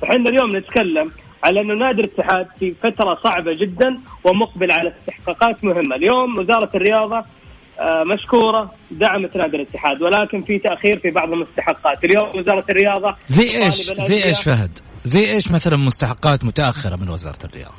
فاحنا 0.02 0.30
اليوم 0.30 0.58
نتكلم 0.58 1.12
على 1.44 1.62
انه 1.62 1.74
نادي 1.74 2.02
الاتحاد 2.02 2.48
في 2.60 2.74
فترة 2.74 3.16
صعبة 3.24 3.54
جدا 3.54 4.00
ومقبل 4.24 4.72
على 4.72 4.94
استحقاقات 5.00 5.64
مهمة، 5.64 5.96
اليوم 5.96 6.40
وزارة 6.40 6.70
الرياضة 6.76 7.24
آه، 7.80 8.04
مشكورة 8.04 8.72
دعمت 8.92 9.38
نادي 9.38 9.58
الاتحاد 9.58 10.02
ولكن 10.02 10.42
في 10.42 10.60
تأخير 10.60 11.00
في 11.00 11.10
بعض 11.10 11.32
المستحقات، 11.32 12.04
اليوم 12.04 12.40
وزارة 12.40 12.66
الرياضة 12.70 13.16
زي 13.28 13.64
إيش؟ 13.64 13.94
زي 13.94 14.24
إيش 14.24 14.44
فهد؟ 14.44 14.80
زي 15.04 15.28
إيش 15.28 15.52
مثلا 15.52 15.78
مستحقات 15.78 16.44
متأخرة 16.44 16.96
من 16.96 17.10
وزارة 17.10 17.38
الرياضة؟ 17.46 17.74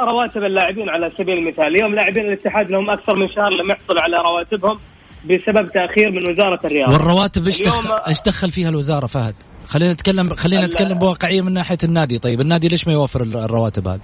رواتب 0.00 0.44
اللاعبين 0.44 0.88
على 0.90 1.12
سبيل 1.18 1.38
المثال، 1.38 1.66
اليوم 1.66 1.94
لاعبين 1.94 2.24
الاتحاد 2.24 2.70
لهم 2.70 2.90
أكثر 2.90 3.16
من 3.16 3.28
شهر 3.28 3.50
لم 3.50 3.70
يحصلوا 3.70 4.02
على 4.02 4.16
رواتبهم 4.16 4.78
بسبب 5.24 5.70
تأخير 5.72 6.10
من 6.10 6.30
وزارة 6.30 6.60
الرياضة. 6.64 6.92
والرواتب 6.92 7.46
إيش 7.46 7.62
دخل 7.62 7.90
إيش 8.08 8.22
دخل 8.26 8.50
فيها 8.50 8.68
الوزارة 8.68 9.06
فهد؟ 9.06 9.34
خلينا 9.66 9.92
نتكلم 9.92 10.34
خلينا 10.34 10.66
نتكلم 10.66 10.98
بواقعية 10.98 11.40
من 11.40 11.52
ناحية 11.52 11.78
النادي 11.84 12.18
طيب 12.18 12.40
النادي 12.40 12.68
ليش 12.68 12.86
ما 12.86 12.92
يوفر 12.92 13.22
الرواتب 13.22 13.88
هذه؟ 13.88 14.00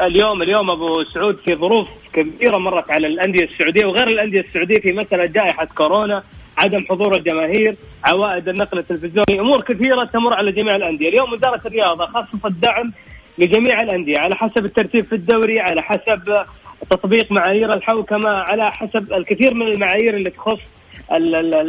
اليوم 0.00 0.42
اليوم 0.42 0.70
أبو 0.70 1.04
سعود 1.14 1.36
في 1.44 1.54
ظروف 1.54 1.88
كبيرة 2.12 2.58
مرت 2.58 2.90
على 2.90 3.06
الأندية 3.06 3.44
السعودية 3.44 3.86
وغير 3.86 4.08
الأندية 4.08 4.40
السعودية 4.40 4.80
في 4.80 4.92
مسألة 4.92 5.26
جائحة 5.26 5.64
كورونا 5.64 6.22
عدم 6.58 6.84
حضور 6.90 7.16
الجماهير 7.16 7.76
عوائد 8.04 8.48
النقل 8.48 8.78
التلفزيوني 8.78 9.40
أمور 9.40 9.62
كثيرة 9.62 10.04
تمر 10.04 10.34
على 10.34 10.52
جميع 10.52 10.76
الأندية 10.76 11.08
اليوم 11.08 11.32
وزارة 11.32 11.60
الرياضة 11.66 12.06
خصصت 12.06 12.52
دعم 12.62 12.92
لجميع 13.38 13.82
الأندية 13.82 14.18
على 14.18 14.34
حسب 14.34 14.64
الترتيب 14.64 15.04
في 15.04 15.14
الدوري 15.14 15.60
على 15.60 15.82
حسب 15.82 16.44
تطبيق 16.90 17.32
معايير 17.32 17.74
الحوكمة 17.74 18.30
على 18.30 18.72
حسب 18.72 19.12
الكثير 19.12 19.54
من 19.54 19.66
المعايير 19.66 20.16
اللي 20.16 20.30
تخص 20.30 20.60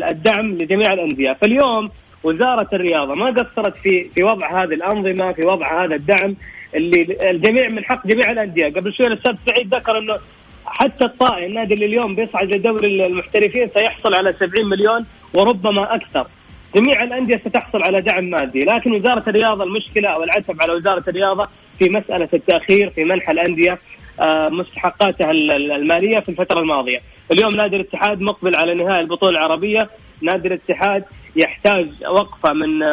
الدعم 0.09 0.51
لجميع 0.51 0.93
الأندية. 0.93 1.33
فاليوم 1.41 1.91
وزارة 2.23 2.67
الرياضة 2.73 3.13
ما 3.13 3.25
قصرت 3.25 3.75
في 3.75 4.09
في 4.15 4.23
وضع 4.23 4.63
هذه 4.63 4.73
الأنظمة 4.73 5.31
في 5.31 5.45
وضع 5.45 5.83
هذا 5.83 5.95
الدعم 5.95 6.35
اللي 6.75 7.17
الجميع 7.29 7.69
من 7.69 7.85
حق 7.85 8.07
جميع 8.07 8.31
الأندية. 8.31 8.65
قبل 8.65 8.93
شوي 8.93 9.07
الأستاذ 9.07 9.35
سعيد 9.45 9.75
ذكر 9.75 9.97
إنه 9.97 10.17
حتى 10.65 11.05
الطائي 11.05 11.45
النادي 11.45 11.73
اللي 11.73 11.85
اليوم 11.85 12.15
بيصعد 12.15 12.47
لدوري 12.55 13.05
المحترفين 13.05 13.69
سيحصل 13.77 14.13
على 14.13 14.33
70 14.33 14.69
مليون 14.69 15.05
وربما 15.33 15.95
أكثر. 15.95 16.27
جميع 16.75 17.03
الأندية 17.03 17.37
ستحصل 17.37 17.83
على 17.83 18.01
دعم 18.01 18.23
مادي 18.23 18.59
لكن 18.59 18.91
وزارة 18.91 19.23
الرياضة 19.27 19.63
المشكلة 19.63 20.09
أو 20.09 20.23
العتب 20.23 20.61
على 20.61 20.73
وزارة 20.73 21.03
الرياضة 21.07 21.47
في 21.79 21.89
مسألة 21.89 22.29
التأخير 22.33 22.89
في 22.89 23.03
منح 23.03 23.29
الأندية 23.29 23.79
آه، 24.19 24.47
مستحقاتها 24.51 25.31
المالية 25.31 26.19
في 26.19 26.29
الفترة 26.29 26.59
الماضية. 26.59 26.99
اليوم 27.31 27.55
نادي 27.55 27.75
الاتحاد 27.75 28.21
مقبل 28.21 28.55
على 28.55 28.73
نهائي 28.73 28.99
البطولة 28.99 29.31
العربية. 29.31 29.89
نادي 30.21 30.47
الاتحاد 30.47 31.03
يحتاج 31.35 31.87
وقفة 32.09 32.53
من 32.53 32.83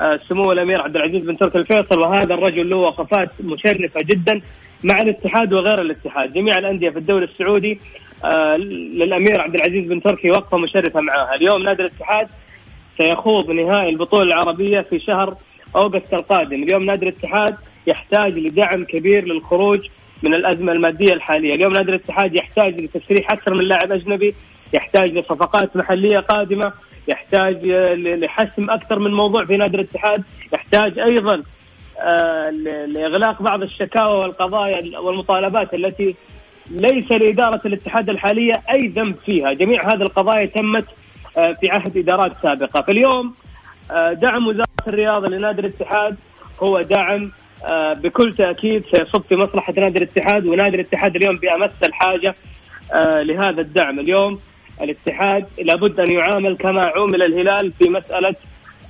آه، 0.00 0.20
سمو 0.28 0.52
الأمير 0.52 0.80
عبد 0.80 0.96
العزيز 0.96 1.24
بن 1.24 1.36
تركي 1.36 1.58
الفيصل 1.58 2.00
وهذا 2.00 2.34
الرجل 2.34 2.70
له 2.70 2.76
وقفات 2.76 3.30
مشرفة 3.40 4.00
جدا 4.00 4.40
مع 4.84 5.00
الاتحاد 5.00 5.52
وغير 5.52 5.80
الاتحاد، 5.80 6.32
جميع 6.32 6.58
الأندية 6.58 6.90
في 6.90 6.98
الدوري 6.98 7.24
السعودي 7.24 7.80
آه، 8.24 8.56
للأمير 8.56 9.40
عبد 9.40 9.54
العزيز 9.54 9.84
بن 9.88 10.02
تركي 10.02 10.30
وقفة 10.30 10.58
مشرفة 10.58 11.00
معها، 11.00 11.34
اليوم 11.34 11.62
نادي 11.62 11.82
الاتحاد 11.82 12.28
سيخوض 13.00 13.50
نهائي 13.50 13.88
البطولة 13.88 14.22
العربية 14.22 14.80
في 14.80 14.98
شهر 14.98 15.34
أوغست 15.76 16.14
القادم، 16.14 16.62
اليوم 16.62 16.84
نادي 16.84 17.08
الاتحاد 17.08 17.56
يحتاج 17.86 18.38
لدعم 18.38 18.84
كبير 18.84 19.24
للخروج 19.24 19.88
من 20.22 20.34
الأزمة 20.34 20.72
المادية 20.72 21.12
الحالية، 21.12 21.54
اليوم 21.54 21.72
نادي 21.72 21.90
الاتحاد 21.90 22.34
يحتاج 22.34 22.80
لتسريح 22.80 23.32
أكثر 23.32 23.54
من 23.54 23.64
لاعب 23.64 23.92
أجنبي، 23.92 24.34
يحتاج 24.74 25.12
لصفقات 25.12 25.76
محلية 25.76 26.18
قادمة، 26.18 26.72
يحتاج 27.08 27.68
لحسم 27.96 28.70
أكثر 28.70 28.98
من 28.98 29.10
موضوع 29.10 29.44
في 29.44 29.56
نادي 29.56 29.76
الاتحاد، 29.76 30.24
يحتاج 30.52 30.98
أيضا 30.98 31.42
آه، 32.02 32.50
لإغلاق 32.86 33.42
بعض 33.42 33.62
الشكاوى 33.62 34.18
والقضايا 34.18 34.98
والمطالبات 34.98 35.74
التي 35.74 36.14
ليس 36.70 37.12
لإدارة 37.12 37.60
الاتحاد 37.66 38.10
الحالية 38.10 38.62
أي 38.70 38.86
ذنب 38.86 39.14
فيها، 39.26 39.52
جميع 39.52 39.80
هذه 39.86 40.02
القضايا 40.02 40.46
تمت 40.46 40.84
في 41.34 41.70
عهد 41.70 41.96
إدارات 41.96 42.32
سابقة، 42.42 42.80
فاليوم 42.80 43.34
آه، 43.90 44.12
دعم 44.12 44.46
وزارة 44.46 44.66
الرياضة 44.88 45.28
لنادي 45.28 45.60
الاتحاد 45.60 46.16
هو 46.62 46.82
دعم 46.82 47.30
بكل 48.02 48.34
تأكيد 48.34 48.84
سيصب 48.86 49.22
في 49.22 49.36
مصلحة 49.36 49.72
نادي 49.76 49.98
الاتحاد 49.98 50.46
ونادي 50.46 50.76
الاتحاد 50.76 51.16
اليوم 51.16 51.36
بأمس 51.36 51.70
الحاجة 51.82 52.34
لهذا 53.22 53.60
الدعم، 53.60 54.00
اليوم 54.00 54.40
الاتحاد 54.82 55.46
لابد 55.62 56.00
أن 56.00 56.12
يعامل 56.12 56.56
كما 56.56 56.86
عومل 56.86 57.22
الهلال 57.22 57.72
في 57.72 57.88
مسألة 57.88 58.34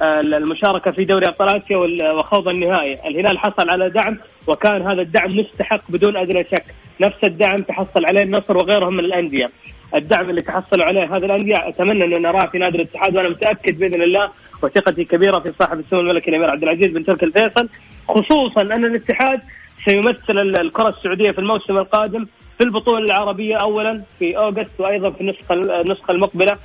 آه، 0.03 0.21
المشاركة 0.21 0.91
في 0.91 1.05
دوري 1.05 1.27
أبطال 1.27 1.63
آسيا 1.63 1.77
وخوض 2.13 2.49
النهائي، 2.49 2.99
الهلال 3.09 3.39
حصل 3.39 3.71
على 3.71 3.91
دعم 3.91 4.19
وكان 4.47 4.83
هذا 4.83 5.03
الدعم 5.03 5.37
مستحق 5.39 5.81
بدون 5.89 6.17
أدنى 6.17 6.45
شك، 6.45 6.65
نفس 7.01 7.25
الدعم 7.25 7.63
تحصل 7.63 8.07
عليه 8.07 8.23
النصر 8.23 8.57
وغيرهم 8.57 8.95
من 8.95 9.05
الأندية. 9.05 9.51
الدعم 9.95 10.31
اللي 10.31 10.41
تحصلوا 10.41 10.85
عليه 10.85 11.17
هذه 11.17 11.25
الأندية. 11.25 11.69
أتمنى 11.69 12.05
أن 12.05 12.23
نراه 12.23 12.47
في 12.47 12.59
نادي 12.59 12.77
الاتحاد 12.77 13.17
وأنا 13.17 13.29
متأكد 13.29 13.79
بإذن 13.79 14.03
الله 14.03 14.31
وثقتي 14.63 15.05
كبيرة 15.05 15.39
في 15.39 15.53
صاحب 15.59 15.79
السمو 15.79 16.01
الملكي 16.01 16.31
الأمير 16.31 16.51
عبد 16.51 16.63
العزيز 16.63 16.87
بن 16.87 17.05
تركي 17.05 17.27
الفيصل 17.27 17.69
خصوصا 18.09 18.63
أن 18.63 18.85
الاتحاد 18.85 19.41
سيمثل 19.85 20.39
الكرة 20.39 20.89
السعودية 20.89 21.31
في 21.31 21.39
الموسم 21.39 21.79
القادم 21.79 22.27
في 22.59 22.65
البطولة 22.65 23.05
العربية 23.05 23.57
اولا 23.57 24.03
في 24.19 24.37
أوغست 24.37 24.71
وأيضا 24.79 25.11
في 25.11 25.21
النسخة 25.21 25.81
النسخة 25.81 26.13
المقبلة 26.13 26.57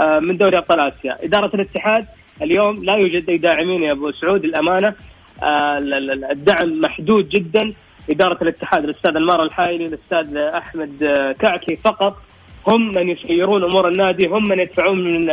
آه، 0.00 0.18
من 0.18 0.36
دوري 0.36 0.58
أبطال 0.58 0.80
آسيا، 0.80 1.18
إدارة 1.24 1.50
الاتحاد 1.54 2.06
اليوم 2.42 2.84
لا 2.84 2.94
يوجد 2.96 3.30
أي 3.30 3.36
داعمين 3.36 3.82
يا 3.82 3.92
أبو 3.92 4.12
سعود 4.12 4.44
الامانه 4.44 4.94
آه، 5.42 5.78
الدعم 6.32 6.80
محدود 6.80 7.28
جدا. 7.28 7.72
إدارة 8.10 8.42
الاتحاد 8.42 8.84
الأستاذ 8.84 9.16
المار 9.16 9.42
الحايلي 9.42 9.86
الأستاذ 9.86 10.36
أحمد 10.36 11.02
آه، 11.02 11.32
كعكي 11.32 11.76
فقط. 11.76 12.16
هم 12.66 12.94
من 12.94 13.08
يسيرون 13.08 13.64
أمور 13.64 13.88
النادي 13.88 14.26
هم 14.26 14.48
من 14.48 14.58
يدفعون 14.60 15.04
من 15.04 15.30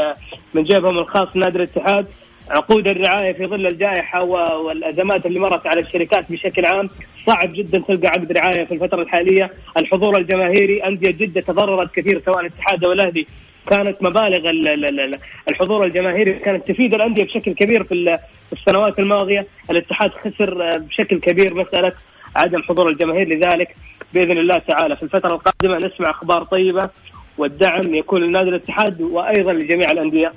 من 0.53 0.63
جيبهم 0.63 0.97
الخاص 0.97 1.35
نادي 1.35 1.57
الاتحاد. 1.57 2.05
عقود 2.49 2.87
الرعاية 2.87 3.33
في 3.33 3.45
ظل 3.45 3.67
الجائحة 3.67 4.23
والأزمات 4.23 5.25
اللي 5.25 5.39
مرت 5.39 5.67
على 5.67 5.79
الشركات 5.81 6.31
بشكل 6.31 6.65
عام 6.65 6.89
صعب 7.27 7.53
جدا 7.53 7.79
تلقى 7.79 8.07
عقد 8.07 8.31
رعاية 8.31 8.65
في 8.65 8.73
الفترة 8.73 9.01
الحالية، 9.01 9.51
الحضور 9.77 10.17
الجماهيري 10.17 10.83
أندية 10.83 11.11
جدة 11.11 11.41
تضررت 11.41 11.95
كثير 11.95 12.21
سواء 12.25 12.39
الاتحاد 12.39 12.83
أو 12.85 12.91
الأهلي. 12.91 13.25
كانت 13.67 14.03
مبالغ 14.03 14.49
ال- 14.49 14.67
ال- 14.67 14.99
ال- 14.99 15.19
الحضور 15.49 15.85
الجماهيري 15.85 16.33
كانت 16.33 16.67
تفيد 16.67 16.93
الأندية 16.93 17.23
بشكل 17.23 17.53
كبير 17.53 17.83
في 17.83 17.91
ال- 17.91 18.17
في 18.49 18.53
السنوات 18.53 18.99
الماضية، 18.99 19.47
الاتحاد 19.71 20.11
خسر 20.11 20.77
بشكل 20.77 21.19
كبير 21.19 21.53
مسألة 21.53 21.91
عدم 22.35 22.61
حضور 22.61 22.89
الجماهير 22.89 23.27
لذلك 23.27 23.75
بإذن 24.13 24.37
الله 24.37 24.57
تعالى. 24.57 24.95
في 24.95 25.03
الفترة 25.03 25.33
القادمة 25.33 25.77
نسمع 25.87 26.09
أخبار 26.09 26.43
طيبة 26.43 26.89
والدعم 27.37 27.95
يكون 27.95 28.21
لنادي 28.21 28.49
الاتحاد 28.49 29.01
وأيضا 29.01 29.53
لجميع 29.53 29.91
الأندية 29.91 30.33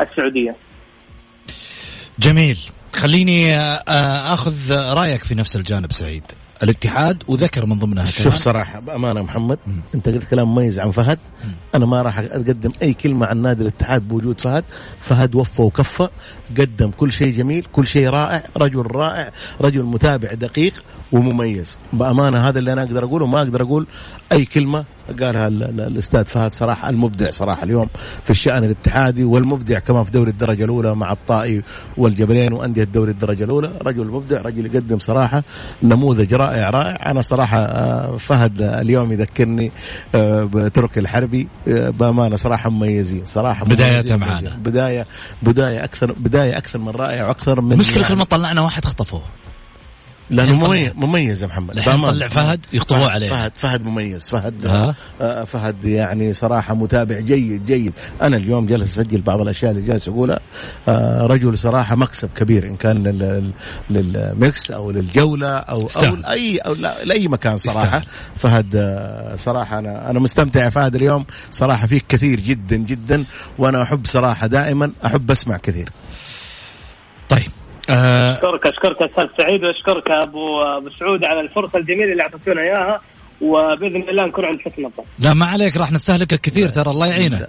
السعودية. 0.00 0.56
جميل. 2.18 2.58
خليني 2.94 3.54
آه، 3.54 3.82
آه، 3.88 4.34
آخذ 4.34 4.72
رأيك 4.72 5.24
في 5.24 5.34
نفس 5.34 5.56
الجانب 5.56 5.92
سعيد. 5.92 6.22
الاتحاد 6.62 7.22
وذكر 7.28 7.66
من 7.66 7.78
ضمنها 7.78 8.04
شوف 8.04 8.26
كمان 8.26 8.38
صراحة 8.38 8.80
بأمانة 8.80 9.22
محمد 9.22 9.58
أنت 9.94 10.08
قلت 10.08 10.30
كلام 10.30 10.54
مميز 10.54 10.80
عن 10.80 10.90
فهد. 10.90 11.18
أنا 11.74 11.86
ما 11.86 12.02
راح 12.02 12.18
أقدم 12.18 12.72
أي 12.82 12.94
كلمة 12.94 13.26
عن 13.26 13.42
نادي 13.42 13.62
الاتحاد 13.62 14.08
بوجود 14.08 14.40
فهد. 14.40 14.64
فهد 15.00 15.34
وفى 15.34 15.62
وكفى 15.62 16.08
قدم 16.58 16.90
كل 16.90 17.12
شيء 17.12 17.30
جميل 17.30 17.66
كل 17.72 17.86
شيء 17.86 18.08
رائع 18.08 18.42
رجل 18.56 18.86
رائع 18.86 19.32
رجل 19.60 19.82
متابع 19.82 20.28
دقيق 20.32 20.72
ومميز. 21.12 21.78
بأمانة 21.92 22.48
هذا 22.48 22.58
اللي 22.58 22.72
أنا 22.72 22.82
أقدر 22.82 23.04
أقوله 23.04 23.26
ما 23.26 23.38
أقدر 23.38 23.62
أقول 23.62 23.86
أي 24.32 24.44
كلمة 24.44 24.84
قالها 25.20 25.46
ال- 25.48 25.62
ال- 25.62 25.80
الأستاذ 25.80 26.24
فهد 26.24 26.50
صراحة 26.50 26.88
المبدع 26.90 27.30
صراحة 27.30 27.62
اليوم 27.62 27.86
في 28.24 28.30
الشأن 28.30 28.64
الاتحادي 28.64 29.24
والمبدع 29.24 29.78
كمان 29.78 30.04
في 30.04 30.10
دوري 30.10 30.30
الدرجة 30.30 30.64
الأولى 30.64 30.94
مع 30.94 31.12
الطائي 31.12 31.62
والجبلين 31.96 32.52
وأندية 32.52 32.84
دوري 32.84 33.10
الدرجة 33.10 33.44
الأولى. 33.44 33.70
رجل 33.82 34.06
مبدع 34.06 34.40
رجل 34.40 34.66
يقدم 34.66 34.98
صراحة 34.98 35.42
نموذج 35.82 36.34
رائع 36.34 36.70
رائع. 36.70 37.10
أنا 37.10 37.20
صراحة 37.20 37.58
آه، 37.58 38.16
فهد 38.16 38.62
اليوم 38.62 39.12
يذكرني 39.12 39.72
آه، 40.14 40.44
بترك 40.44 40.98
الحربي 40.98 41.48
آه، 41.68 41.90
بأمانة 41.90 42.36
صراحة 42.36 42.70
مميزين 42.70 43.22
صراحة 43.24 43.64
بدايتها 43.64 43.92
مميزين، 44.16 44.16
معانا. 44.18 44.40
مميزين. 44.40 44.62
بداية 44.62 45.06
بداية 45.42 45.84
أكثر 45.84 46.12
بداية 46.12 46.58
أكثر 46.58 46.78
من 46.78 46.88
رائع 46.88 47.26
وأكثر 47.28 47.60
من 47.60 47.80
يعني. 47.82 48.04
كل 48.04 48.14
ما 48.16 48.24
طلعنا 48.24 48.60
واحد 48.60 48.84
خطفوه. 48.84 49.22
لأنه 50.30 50.54
مميز 50.66 50.92
مميز 50.96 51.42
يا 51.42 51.48
محمد. 51.48 51.84
طلع 51.84 52.28
فهد 52.28 52.66
يخطبوه 52.72 53.10
عليه. 53.10 53.28
فهد 53.30 53.52
فهد 53.56 53.84
مميز 53.84 54.28
فهد 54.28 54.66
ها؟ 54.66 54.94
آه 55.20 55.44
فهد 55.44 55.84
يعني 55.84 56.32
صراحة 56.32 56.74
متابع 56.74 57.20
جيد 57.20 57.66
جيد 57.66 57.92
أنا 58.22 58.36
اليوم 58.36 58.66
جالس 58.66 58.98
أسجل 58.98 59.20
بعض 59.20 59.40
الأشياء 59.40 59.70
اللي 59.72 59.82
جالس 59.82 60.08
أقولها 60.08 60.38
آه 60.88 61.26
رجل 61.26 61.58
صراحة 61.58 61.96
مكسب 61.96 62.28
كبير 62.36 62.66
إن 62.66 62.76
كان 62.76 63.02
لل- 63.02 63.50
للميكس 63.90 64.70
أو 64.70 64.90
للجولة 64.90 65.56
أو 65.56 65.80
أو 65.80 65.86
يستاهل. 65.86 66.20
لاي 66.20 66.58
أو 66.58 66.74
لا- 66.74 67.04
لأي 67.04 67.28
مكان 67.28 67.58
صراحة 67.58 67.78
يستاهل. 67.86 68.04
فهد 68.36 68.70
آه 68.76 69.36
صراحة 69.36 69.78
أنا 69.78 70.10
أنا 70.10 70.18
مستمتع 70.20 70.64
يا 70.64 70.70
فهد 70.70 70.94
اليوم 70.94 71.24
صراحة 71.50 71.86
فيك 71.86 72.04
كثير 72.08 72.40
جدا 72.40 72.76
جدا 72.76 73.24
وأنا 73.58 73.82
أحب 73.82 74.06
صراحة 74.06 74.46
دائما 74.46 74.90
أحب 75.06 75.30
أسمع 75.30 75.56
كثير 75.56 75.90
طيب 77.28 77.50
أشكرك 77.90 78.66
أشكرك 78.66 79.02
أستاذ 79.02 79.24
سعيد 79.38 79.64
وأشكرك 79.64 80.10
أبو 80.10 80.62
أبو 80.62 80.88
سعود 80.90 81.24
على 81.24 81.40
الفرصة 81.40 81.78
الجميلة 81.78 82.12
اللي 82.12 82.22
أعطيتونا 82.22 82.62
إياها 82.62 83.00
وبإذن 83.40 84.08
الله 84.08 84.26
نكون 84.26 84.44
عند 84.44 84.60
حسن 84.60 84.84
الظن. 84.84 85.04
لا 85.18 85.34
ما 85.34 85.46
عليك 85.46 85.76
راح 85.76 85.92
نستهلكك 85.92 86.40
كثير 86.40 86.68
ترى 86.68 86.90
الله 86.90 87.06
يعينك 87.06 87.48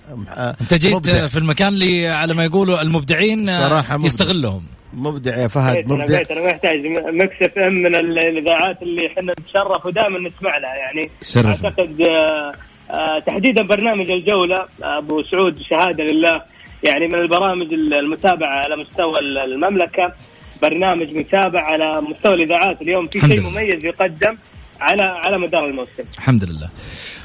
أنت 0.61 0.73
جيت 0.73 0.95
مبدع. 0.95 1.27
في 1.27 1.37
المكان 1.37 1.67
اللي 1.67 2.07
على 2.07 2.33
ما 2.33 2.43
يقولوا 2.45 2.81
المبدعين 2.81 3.49
آه، 3.49 3.67
صراحة 3.69 3.97
مبدع. 3.97 4.05
يستغلهم 4.07 4.63
مبدع 4.93 5.37
يا 5.37 5.47
فهد 5.47 5.77
مبدع 5.91 6.17
بيت 6.19 6.31
أنا 6.31 6.45
محتاج 6.45 6.79
مكس 7.13 7.35
FM 7.41 7.73
من 7.73 7.95
ال- 7.95 8.25
الإذاعات 8.25 8.81
اللي 8.81 9.07
إحنا 9.07 9.31
نتشرف 9.39 9.85
ودائما 9.85 10.19
نسمع 10.29 10.57
لها 10.57 10.75
يعني 10.75 11.09
شرفنا. 11.23 11.69
أعتقد 11.69 12.01
آه، 12.01 12.53
آه، 12.93 13.19
تحديدا 13.27 13.63
برنامج 13.67 14.11
الجولة 14.11 14.65
أبو 14.83 15.23
سعود 15.23 15.59
شهادة 15.61 16.03
لله 16.03 16.41
يعني 16.83 17.07
من 17.07 17.15
البرامج 17.15 17.73
المتابعة 17.73 18.55
على 18.63 18.75
مستوى 18.77 19.13
المملكة 19.45 20.13
برنامج 20.61 21.07
متابع 21.15 21.61
على 21.61 22.01
مستوى 22.01 22.33
الإذاعات. 22.33 22.81
اليوم 22.81 23.07
في 23.07 23.19
شيء. 23.19 23.41
مميز 23.41 23.85
يقدم 23.85 24.37
على 24.81 25.03
على 25.03 25.37
مدار 25.37 25.65
الموسم. 25.65 26.03
الحمد 26.17 26.43
لله. 26.43 26.69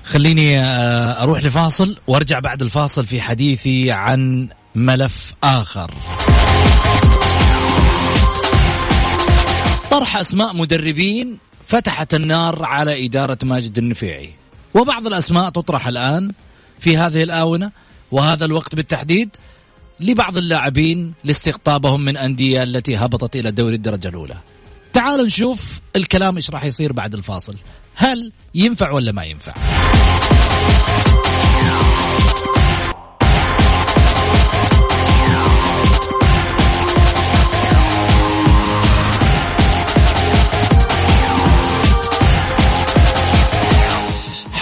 خليني 0.05 0.59
آه، 0.61 1.23
أروح 1.23 1.45
لفاصل 1.45 1.97
وأرجع 2.07 2.39
بعد 2.39 2.63
الفاصل 2.63 3.07
في 3.07 3.21
حديثي 3.21 3.93
عن 3.93 4.49
ملف 4.75 5.35
آخر. 5.45 5.91
طرح 9.91 10.17
أسماء 10.17 10.57
مدربين 10.57 11.39
فتحت 11.67 12.15
النار 12.15 12.65
على 12.65 13.07
إدارة 13.07 13.39
ماجد 13.43 13.79
النفيعي. 13.79 14.31
وبعض 14.75 15.07
الأسماء 15.07 15.51
تطرح 15.51 15.87
الآن 15.87 16.31
في 16.81 16.97
هذه 16.97 17.23
الآونة 17.23 17.71
وهذا 18.13 18.45
الوقت 18.45 18.75
بالتحديد. 18.75 19.37
لبعض 20.01 20.37
اللاعبين 20.37 21.13
لاستقطابهم 21.25 22.01
من 22.01 22.17
أندية 22.17 22.63
التي 22.63 22.97
هبطت 22.97 23.37
إلى 23.37 23.51
دوري 23.51 23.75
الدرجة 23.75 24.09
الأولى. 24.09 24.37
تعالوا 24.93 25.27
نشوف 25.27 25.81
الكلام 25.97 26.37
إيش 26.37 26.51
راح 26.51 26.65
يصير 26.65 26.93
بعد 26.93 27.15
الفاصل. 27.15 27.57
هل 27.95 28.33
ينفع 28.55 28.91
ولا 28.91 29.13
ما 29.13 29.25
ينفع؟ 29.25 29.55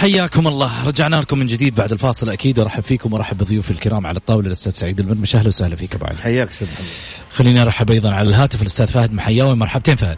حياكم 0.03 0.47
الله. 0.47 0.87
رجعنا 0.87 1.15
لكم 1.15 1.39
من 1.39 1.47
جديد 1.47 1.75
بعد 1.75 1.91
الفاصل 1.91 2.29
أكيد. 2.29 2.59
أرحب 2.59 2.83
فيكم 2.83 3.13
وأرحب 3.13 3.37
بضيوفي 3.37 3.71
الكرام 3.71 4.07
على 4.07 4.17
الطاولة. 4.17 4.47
الأستاذ 4.47 4.71
سعيد 4.71 4.99
المرمش 4.99 5.35
أهلا 5.35 5.47
وسهلا 5.47 5.75
فيك 5.75 5.95
أبو 5.95 6.05
علي. 6.05 6.17
حياك 6.17 6.47
أستاذ 6.47 6.67
محمد. 6.67 6.87
خليني 7.31 7.61
أرحب 7.61 7.91
أيضا 7.91 8.11
على 8.11 8.29
الهاتف. 8.29 8.61
الأستاذ 8.61 8.87
فهد 8.87 9.13
محياوي. 9.13 9.55
مرحبتين 9.55 9.95
فهد. 9.95 10.17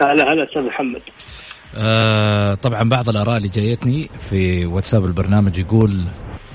هلا 0.00 0.32
هلا 0.32 0.44
أستاذ 0.48 0.62
محمد. 0.62 1.00
آه 1.74 2.54
طبعا 2.54 2.88
بعض 2.88 3.08
الآراء 3.08 3.36
اللي 3.36 3.48
جايتني 3.48 4.10
في 4.30 4.66
واتساب 4.66 5.04
البرنامج 5.04 5.58
يقول 5.58 6.04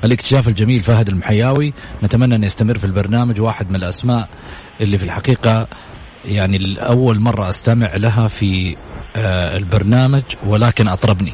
الاكتشاف 0.03 0.47
الجميل 0.47 0.83
فهد 0.83 1.07
المحياوي. 1.07 1.73
نتمنى 2.03 2.35
أن 2.35 2.43
يستمر 2.43 2.77
في 2.77 2.85
البرنامج. 2.85 3.41
واحد 3.41 3.69
من 3.69 3.75
الأسماء 3.75 4.29
اللي 4.81 4.97
في 4.97 5.03
الحقيقة 5.03 5.67
يعني 6.25 6.57
لاول 6.57 7.19
مرة 7.19 7.49
أستمع 7.49 7.95
لها 7.95 8.27
في 8.27 8.75
آه 9.15 9.57
البرنامج 9.57 10.23
ولكن 10.45 10.87
أطربني. 10.87 11.33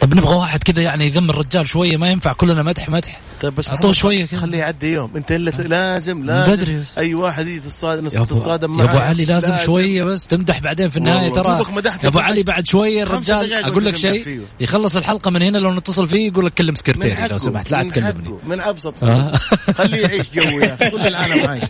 طب 0.00 0.14
نبغى 0.14 0.36
واحد 0.36 0.62
كذا 0.62 0.82
يعني 0.82 1.06
يذم 1.06 1.30
الرجال 1.30 1.68
شوية 1.68 1.96
ما 1.96 2.08
ينفع 2.08 2.32
كلنا 2.32 2.62
مدح 2.62 2.88
مدح. 2.88 3.20
طيب 3.40 3.54
بس 3.54 3.68
أعطوه 3.68 3.90
محمد، 3.90 4.02
شوية 4.02 4.26
كذا. 4.26 4.40
خليه 4.40 4.58
يعدي 4.58 4.92
يوم. 4.92 5.10
أنت 5.16 5.32
الا 5.32 5.50
لازم 5.50 6.24
لازم 6.24 6.52
بدري 6.52 6.76
بس. 6.76 6.98
أي 6.98 7.14
واحد 7.14 7.46
يتصادم 7.46 8.06
ابو, 8.06 8.22
يتصادم 8.34 8.80
يا 8.80 8.84
معاه. 8.84 8.98
علي 8.98 9.24
لازم, 9.24 9.48
لازم. 9.50 9.66
شوية 9.66 10.02
بس 10.02 10.26
تمدح 10.26 10.58
بعدين 10.58 10.90
في 10.90 10.96
النهاية 10.96 11.32
ترى 11.32 11.48
يا 11.48 12.08
أبو 12.08 12.18
علي 12.18 12.42
بعد 12.42 12.66
شوية 12.66 13.02
الرجال 13.02 13.52
أقول 13.52 13.84
لك 13.84 13.96
شيء. 13.96 14.42
يخلص 14.60 14.96
الحلقة 14.96 15.30
من 15.30 15.42
هنا 15.42 15.58
لو 15.58 15.74
نتصل 15.74 16.08
فيه 16.08 16.26
يقول 16.28 16.46
لك 16.46 16.54
كلم 16.54 16.74
سكرتيري 16.74 17.28
لو 17.28 17.38
سمحت. 17.38 17.70
لا 17.70 17.82
من 17.82 17.92
تكلمني. 17.92 18.38
من 18.46 18.60
أبسط 18.60 19.04
آه. 19.04 19.32
خليه 19.74 20.02
يعيش 20.06 20.30
جو 20.34 20.42
يا 20.58 20.74
أخي 20.74 20.90
كل 20.98 21.06
العالم 21.06 21.46
عايشة. 21.46 21.68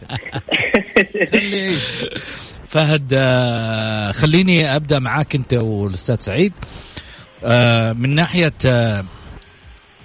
خليه 1.33 1.57
يعيش. 1.63 1.83
فهد 2.69 3.13
آه، 3.15 4.13
خليني 4.13 4.77
أبدأ 4.77 4.99
معاك 4.99 5.35
أنت 5.35 5.55
والأستاذ 5.55 6.17
سعيد. 6.21 6.53
آه، 6.63 6.88
من 7.93 8.15
ناحية 8.15 8.53
آه، 8.67 9.05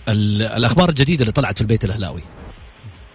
ال- 0.09 0.43
الأخبار 0.43 0.89
الجديدة 0.89 1.21
اللي 1.21 1.31
طلعت 1.31 1.55
في 1.55 1.61
البيت 1.61 1.85
الأهلاوي. 1.85 2.21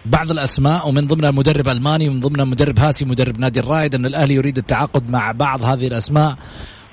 بعض 0.05 0.31
الأسماء 0.31 0.89
ومن 0.89 1.07
ضمنها 1.07 1.31
مدرب 1.31 1.67
ألماني 1.69 2.09
ومن 2.09 2.19
ضمنها 2.19 2.45
مدرب 2.45 2.79
هاسي 2.79 3.05
مدرب 3.05 3.39
نادي 3.39 3.59
الرائد 3.59 3.95
أن 3.95 4.05
الأهلي 4.05 4.33
يريد 4.33 4.57
التعاقد 4.57 5.09
مع 5.09 5.31
بعض 5.31 5.63
هذه 5.63 5.87
الأسماء. 5.87 6.37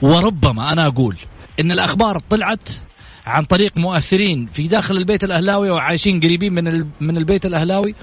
وربما 0.03 0.73
أنا 0.73 0.87
أقول 0.87 1.17
إن 1.61 1.73
الأخبار 1.73 2.19
طلعت 2.19 2.69
عن 3.27 3.45
طريق 3.45 3.79
مؤثرين 3.79 4.47
في 4.47 4.69
داخل 4.69 4.97
البيت 4.97 5.25
الأهلاوي 5.25 5.71
وعايشين 5.71 6.21
قريبين 6.21 6.53
من 6.53 6.87
من 7.01 7.17
البيت 7.17 7.47
الأهلاوي. 7.47 7.95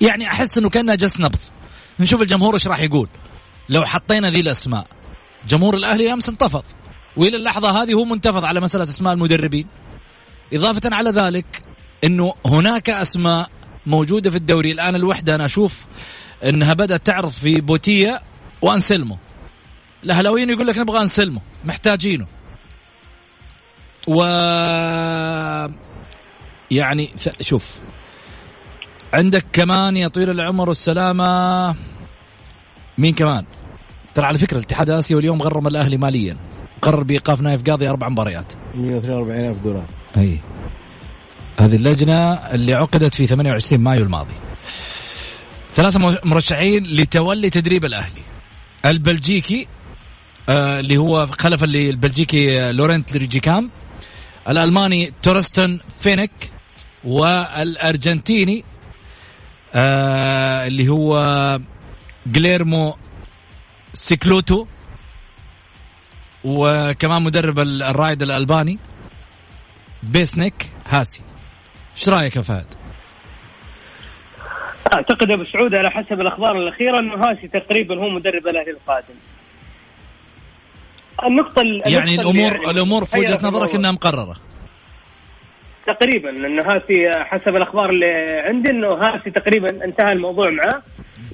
يعني 0.00 0.26
أحس 0.26 0.58
إنه 0.58 0.68
كانها 0.68 0.94
جس 0.94 1.20
نبض. 1.20 1.38
نشوف 2.00 2.22
الجمهور 2.22 2.54
إيش 2.54 2.66
راح 2.66 2.80
يقول. 2.80 3.08
لو 3.68 3.84
حطينا 3.84 4.30
ذي 4.30 4.40
الأسماء. 4.40 4.86
جمهور 5.48 5.74
الأهلي 5.76 6.12
أمس 6.12 6.28
انتفض. 6.28 6.62
وإلى 7.18 7.36
اللحظة 7.36 7.82
هذه 7.82 7.92
هو 7.92 8.04
منتفض 8.04 8.44
على 8.44 8.60
مسألة 8.60 8.84
أسماء 8.84 9.12
المدربين. 9.14 9.66
إضافة 10.52 10.94
على 10.94 11.10
ذلك 11.10 11.62
إنه 12.04 12.34
هناك 12.46 12.90
أسماء 12.90 13.50
موجودة 13.86 14.30
في 14.30 14.36
الدوري. 14.36 14.72
الآن 14.72 14.94
الوحدة 14.94 15.34
أنا 15.34 15.44
أشوف 15.44 15.84
إنها 16.44 16.74
بدأت 16.74 17.06
تعرض 17.06 17.30
في 17.30 17.60
بوتيه 17.60 18.20
وأنسلمو. 18.62 19.18
الأهلاويين 20.04 20.50
يقول 20.50 20.66
لك 20.66 20.78
نبغى 20.78 21.02
أنسلمو 21.02 21.40
محتاجينه. 21.64 22.26
و 24.06 24.22
يعني 26.70 27.10
شوف. 27.40 27.64
عندك 29.12 29.44
كمان 29.52 29.96
يا 29.96 30.08
طويل 30.08 30.30
العمر 30.30 30.68
والسلامة 30.68 31.74
مين 32.98 33.14
كمان؟ 33.14 33.44
ترى 34.14 34.26
على 34.26 34.38
فكرة 34.38 34.58
الاتحاد 34.58 34.90
الآسيوي 34.90 35.20
اليوم 35.20 35.42
غرم 35.42 35.66
الأهلي 35.66 35.96
ماليا. 35.96 36.36
قرر 36.82 37.02
بإيقاف 37.02 37.40
نايف 37.40 37.62
قاضي 37.62 37.88
أربع 37.88 38.08
مباريات. 38.08 38.52
142 38.74 39.50
ألف 39.50 39.58
دولار. 39.64 39.84
أي. 40.16 40.38
هذه 41.60 41.74
اللجنة 41.74 42.32
اللي 42.32 42.74
عقدت 42.74 43.14
في 43.14 43.26
28 43.26 43.80
مايو 43.80 44.02
الماضي. 44.02 44.34
ثلاثة 45.72 46.20
مرشحين 46.24 46.84
لتولي 46.84 47.50
تدريب 47.50 47.84
الأهلي. 47.84 48.22
البلجيكي 48.84 49.66
آه 50.48 50.80
اللي 50.80 50.96
هو 50.96 51.26
خلف 51.26 51.64
اللي 51.64 51.90
البلجيكي 51.90 52.60
آه، 52.60 52.70
لورنت 52.72 53.12
ريجيكام 53.16 53.70
الألماني 54.48 55.12
تورستون 55.22 55.80
فينك 56.00 56.30
والأرجنتيني 57.04 58.64
آه 59.74 60.66
اللي 60.66 60.88
هو 60.88 61.60
جليرمو 62.26 62.94
سيكلوتو. 63.94 64.66
وكمان 66.44 67.22
مدرب 67.22 67.58
الرائد 67.58 68.22
الألباني 68.22 68.78
بيسنيك 70.02 70.70
هاسي. 70.88 71.22
إيش 71.96 72.08
رأيك 72.08 72.36
يا 72.36 72.42
فهد؟ 72.42 72.66
أعتقد 74.94 75.30
أبو 75.30 75.44
سعود 75.44 75.74
على 75.74 75.90
حسب 75.90 76.20
الأخبار 76.20 76.56
الأخيرة 76.56 76.98
إنه 76.98 77.14
هاسي 77.14 77.48
تقريبا 77.48 77.94
هو 77.94 78.08
مدرب 78.08 78.48
الأهلي 78.48 78.70
القادم. 78.70 79.14
النقطة 81.24 81.62
يعني 81.86 82.14
الأمور 82.14 82.52
يعني 82.52 82.70
الأمور 82.70 83.04
في 83.04 83.18
وجهة 83.18 83.38
نظرك 83.42 83.74
إنها 83.74 83.90
مقررة. 83.90 84.36
تقريبا 85.86 86.28
لأنه 86.28 86.62
هاسي 86.62 87.24
حسب 87.24 87.56
الأخبار 87.56 87.90
اللي 87.90 88.42
عندي 88.44 88.70
إنه 88.70 88.88
هاسي 88.88 89.30
تقريبا 89.30 89.84
انتهى 89.84 90.12
الموضوع 90.12 90.50
معه 90.50 90.82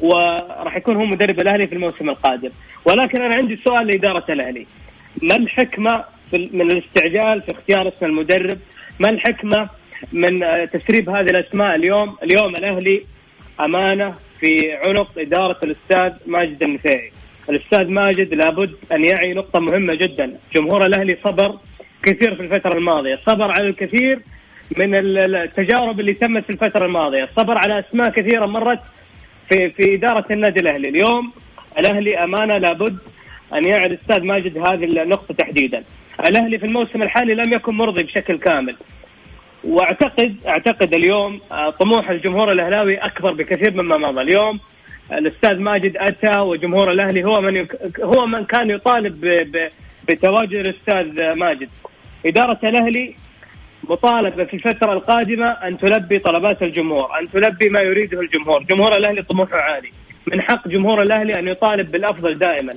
وراح 0.01 0.77
يكون 0.77 0.97
هو 0.97 1.05
مدرب 1.05 1.41
الأهلي 1.41 1.67
في 1.67 1.75
الموسم 1.75 2.11
القادم. 2.11 2.51
ولكن 2.85 3.23
أنا 3.23 3.35
عندي 3.35 3.57
سؤال 3.65 3.87
لإدارة 3.87 4.33
الأهلي. 4.33 4.67
ما 5.23 5.37
الحكمة 5.37 6.05
من 6.33 6.73
الاستعجال 6.73 7.43
في 7.43 7.53
اختيار 7.53 7.89
اسم 7.89 8.07
المدرب؟ 8.07 8.59
ما 9.01 9.11
الحكمة 9.11 9.69
من 10.13 10.41
تسريب 10.73 11.11
هذه 11.11 11.31
الأسماء 11.31 11.75
اليوم؟ 11.75 12.17
اليوم 12.23 12.57
الأهلي 12.57 13.03
أمانة 13.61 14.15
في 14.41 14.73
عنق 14.87 15.19
إدارة 15.19 15.59
الأستاذ 15.65 16.13
ماجد 16.27 16.63
النفيعي. 16.63 17.13
الأستاذ 17.51 17.89
ماجد 17.91 18.35
لابد 18.35 18.75
أن 18.93 19.05
يعي 19.05 19.35
نقطة 19.35 19.61
مهمة 19.61 19.95
جدا. 19.95 20.39
جمهور 20.55 20.87
الأهلي 20.87 21.19
صبر 21.25 21.59
كثير 22.03 22.35
في 22.35 22.43
الفترة 22.43 22.79
الماضية. 22.79 23.19
صبر 23.27 23.53
على 23.53 23.69
الكثير 23.69 24.21
من 24.79 24.95
التجارب 24.95 26.01
اللي 26.01 26.15
تمت 26.15 26.45
في 26.45 26.51
الفترة 26.51 26.87
الماضية. 26.87 27.29
صبر 27.37 27.59
على 27.59 27.79
أسماء 27.79 28.11
كثيرة 28.11 28.47
مرت 28.47 28.81
في 29.49 29.71
في 29.71 29.95
إدارة 29.95 30.25
النادي 30.31 30.61
الأهلي. 30.61 30.89
اليوم 30.89 31.33
الأهلي 31.79 32.25
أمانة 32.25 32.59
لابد 32.59 32.99
أن 33.55 33.65
يعي 33.65 33.87
الأستاذ 33.87 34.25
ماجد 34.25 34.59
هذه 34.59 34.85
النقطة 34.85 35.35
تحديدا 35.35 35.85
الأهلي 36.29 36.59
في 36.59 36.67
الموسم 36.67 37.03
الحالي 37.03 37.35
لم 37.35 37.53
يكن 37.53 37.75
مرضي 37.75 38.03
بشكل 38.03 38.39
كامل 38.39 38.77
واعتقد 39.65 40.37
أعتقد 40.49 40.95
اليوم 40.95 41.41
آه، 41.53 41.71
طموح 41.71 42.11
الجمهور 42.11 42.53
الأهلاوي 42.53 42.97
أكبر 42.97 43.33
بكثير 43.33 43.83
مما 43.83 43.97
مضى 43.99 44.21
اليوم 44.21 44.61
الأستاذ 45.13 45.59
ماجد 45.59 45.97
أتى 45.97 46.39
وجمهور 46.39 46.91
الأهلي 46.93 47.25
هو 47.25 47.41
من. 47.41 47.67
هو 48.03 48.27
من 48.27 48.45
كان 48.45 48.71
يطالب. 48.71 49.27
بتواجد 50.09 50.55
الأستاذ 50.55 51.33
ماجد 51.35 51.69
إدارة 52.27 52.59
الأهلي 52.65 53.15
مطالبة 53.89 54.45
في 54.45 54.55
الفترة 54.55 54.93
القادمة 54.93 55.47
أن 55.47 55.79
تلبي 55.79 56.19
طلبات 56.19 56.63
الجمهور، 56.63 57.19
أن 57.21 57.31
تلبي 57.31 57.69
ما 57.69 57.81
يريده 57.81 58.21
الجمهور، 58.21 58.63
جمهور 58.63 58.97
الأهلي 58.97 59.23
طموحه 59.23 59.57
عالي، 59.57 59.93
من 60.35 60.41
حق 60.43 60.69
جمهور 60.69 61.03
الأهلي 61.03 61.33
أن 61.39 61.49
يطالب 61.49 61.91
بالأفضل 61.91 62.35
دائما. 62.35 62.75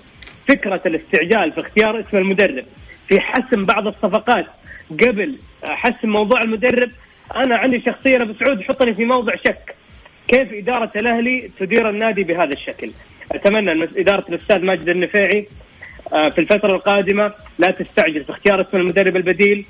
فكرة 0.47 0.81
الاستعجال 0.85 1.51
في 1.51 1.61
اختيار 1.61 1.99
اسم 1.99 2.17
المدرب، 2.17 2.65
في 3.07 3.19
حسم 3.19 3.63
بعض 3.63 3.87
الصفقات 3.87 4.45
قبل 4.91 5.35
حسم 5.63 6.09
موضوع 6.09 6.41
المدرب، 6.41 6.89
أنا 7.35 7.57
عندي 7.57 7.81
شخصيا 7.81 8.21
ابو 8.21 8.33
سعود 8.33 8.61
حطني 8.61 8.93
في 8.93 9.05
موضع 9.05 9.35
شك. 9.35 9.75
كيف 10.27 10.53
إدارة 10.53 10.91
الأهلي 10.95 11.49
تدير 11.59 11.89
النادي 11.89 12.23
بهذا 12.23 12.53
الشكل؟ 12.53 12.91
أتمنى 13.31 13.71
أن 13.71 13.87
إدارة 13.97 14.25
الأستاذ 14.29 14.65
ماجد 14.65 14.89
النفيعي 14.89 15.47
آه، 16.13 16.29
في 16.29 16.41
الفترة 16.41 16.75
القادمة 16.75 17.33
لا 17.59 17.71
تستعجل 17.71 18.23
في 18.23 18.29
اختيار 18.29 18.61
اسم 18.61 18.77
المدرب 18.77 19.15
البديل 19.15 19.65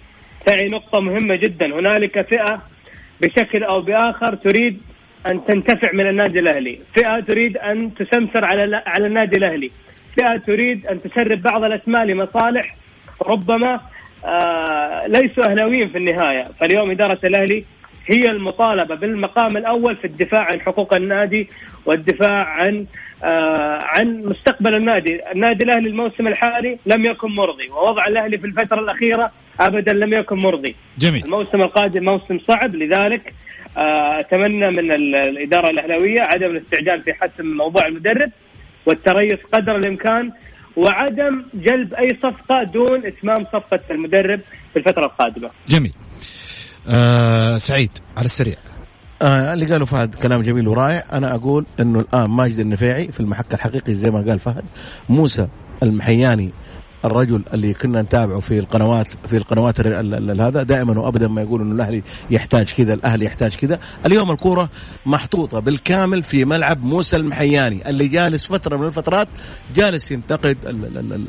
تعي 0.46 0.68
نقطة 0.68 1.00
مهمة 1.00 1.36
جدا 1.36 1.66
هنالك 1.66 2.22
فئة 2.22 2.62
بشكل 3.22 3.64
أو 3.64 3.82
بآخر 3.82 4.36
تريد 4.36 4.82
أن 5.32 5.46
تنتفع 5.46 5.92
من 5.94 6.08
النادي 6.08 6.40
الأهلي 6.40 6.80
فئة 6.96 7.20
تريد 7.20 7.58
أن 7.58 7.94
تسمسر 7.94 8.46
على 8.46 8.84
على 8.86 9.08
النادي 9.08 9.38
الأهلي 9.38 9.72
فئة 10.18 10.38
تريد 10.38 10.88
أن 10.88 11.02
تسرب 11.02 11.42
بعض 11.42 11.64
الأسماء 11.64 12.06
لمصالح 12.06 12.76
ربما 13.28 13.80
آه 14.26 15.08
ليسوا 15.08 15.50
أهلاويين 15.52 15.88
في 15.88 15.98
النهاية. 15.98 16.44
فاليوم 16.60 16.92
إدارة 16.92 17.20
الأهلي 17.24 17.64
هي 18.08 18.26
المطالبة 18.26 18.96
بالمقام 18.96 19.58
الأول 19.58 19.96
في 19.96 20.06
الدفاع 20.06 20.42
عن 20.42 20.62
حقوق 20.62 20.94
النادي 20.94 21.48
والدفاع 21.86 22.44
عن 22.46 22.86
آه 23.24 23.80
عن 23.84 24.22
مستقبل 24.26 24.76
النادي. 24.76 25.32
النادي 25.32 25.64
الأهلي 25.64 25.90
الموسم 25.90 26.28
الحالي 26.28 26.78
لم 26.86 27.06
يكن 27.06 27.32
مرضي 27.32 27.70
ووضع 27.70 28.08
الأهلي 28.08 28.38
في 28.38 28.48
الفترة 28.48 28.80
الأخيرة 28.80 29.32
ابدا 29.60 29.94
لم 29.94 30.14
يكن 30.14 30.36
مرضي. 30.36 30.76
جميل. 30.98 31.26
الموسم 31.26 31.62
القادم 31.62 32.04
موسم 32.04 32.40
صعب 32.40 32.76
لذلك 32.76 33.34
آه، 33.78 34.20
أتمنى 34.20 34.70
من 34.70 34.92
الإدارة 34.92 35.70
الأهلاوية 35.70 36.22
عدم 36.22 36.46
الاستعجال 36.46 37.02
في 37.02 37.14
حسم 37.14 37.46
موضوع 37.46 37.88
المدرب. 37.88 38.32
والتريث 38.88 39.40
قدر 39.54 39.76
الإمكان 39.76 40.32
وعدم 40.78 41.46
جلب 41.54 41.94
أي 41.94 42.10
صفقة 42.24 42.64
دون 42.64 43.06
إتمام 43.06 43.46
صفقة 43.46 43.80
المدرب 43.92 44.40
في 44.74 44.80
الفترة 44.80 45.06
القادمة. 45.06 45.50
جميل. 45.68 45.94
آه 46.90 47.58
سعيد 47.58 47.92
على 48.18 48.26
السريع. 48.26 48.56
آه 49.22 49.54
اللي 49.54 49.66
قاله 49.66 49.86
فهد 49.86 50.16
كلام 50.16 50.42
جميل 50.42 50.68
ورائع 50.68 51.04
أنا 51.14 51.36
أقول 51.36 51.66
إنه 51.80 52.00
الآن 52.00 52.30
ماجد 52.30 52.60
النفيعي 52.60 53.12
في 53.12 53.20
المحك 53.20 53.54
الحقيقي 53.54 53.94
زي 53.94 54.12
ما 54.12 54.22
قال 54.22 54.40
فهد 54.40 54.64
موسى 55.10 55.48
المحياني 55.84 56.52
الرجل 57.08 57.42
اللي 57.54 57.74
كنا 57.74 58.02
نتابعه 58.02 58.40
في 58.40 58.60
القنوات 58.60 59.08
في 59.30 59.38
القنوات 59.38 59.80
هذا 60.42 60.64
دائما 60.64 61.00
وابدا 61.00 61.28
ما 61.28 61.42
يقول 61.42 61.62
إنه 61.62 61.76
الأهلي 61.76 62.04
يحتاج 62.32 62.70
كذا 62.70 62.94
الأهلي 62.94 63.26
يحتاج 63.26 63.56
كذا 63.56 63.80
اليوم 64.06 64.32
الكورة 64.32 64.70
محطوطة 65.06 65.60
بالكامل 65.60 66.24
في 66.24 66.46
ملعب 66.46 66.84
موسى 66.84 67.18
المحياني 67.18 67.90
اللي 67.90 68.08
جالس 68.08 68.46
فترة 68.46 68.78
من 68.78 68.88
الفترات 68.88 69.28
جالس 69.76 70.12
ينتقد 70.12 70.58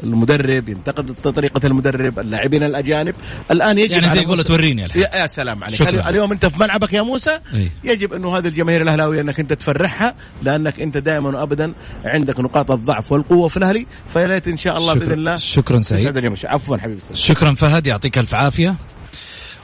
المدرب 0.03 0.69
ينتقد 0.69 1.15
طريقة 1.23 1.67
المدرب 1.67 2.19
اللاعبين 2.19 2.63
الأجانب 2.63 3.15
الآن 3.51 3.79
يجب 3.79 3.91
يعني 3.93 4.11
زي 4.11 4.21
يقول 4.23 4.45
توريني 4.45 4.85
الحين 4.85 5.03
يا 5.15 5.27
سلام 5.27 5.65
عليك 5.65 5.77
شكرا. 5.77 6.09
اليوم 6.09 6.33
انت 6.33 6.47
في 6.47 6.61
ملعبك 6.61 6.93
يا 6.93 7.03
موسى 7.03 7.39
أي. 7.55 7.71
يجب 7.85 8.13
إنه 8.13 8.39
هذه 8.39 8.49
الجماهير 8.49 8.83
الأهلاوية 8.83 9.21
إنك 9.21 9.41
أنت 9.41 9.53
تفرحها 9.53 10.15
لأنك 10.43 10.81
أنت 10.81 10.99
دائما 10.99 11.39
وابدا 11.41 11.73
عندك 12.05 12.41
نقاط 12.41 12.71
الضعف 12.71 13.13
والقوة 13.13 13.49
في 13.49 13.57
الأهلي 13.57 13.87
فيا 14.13 14.27
ريت 14.27 14.49
إن 14.49 14.57
شاء 14.57 14.79
الله 14.79 14.95
شكرا. 14.95 15.07
بإذن 15.07 15.19
الله 15.19 15.37
شكرا 15.37 15.68
سعيد. 15.77 16.39
عفوا 16.45 16.77
حبيبي 16.77 17.01
سعيد. 17.01 17.17
شكرا 17.17 17.55
فهد 17.55 17.87
يعطيك 17.87 18.19
ألف 18.19 18.35
عافية. 18.35 18.75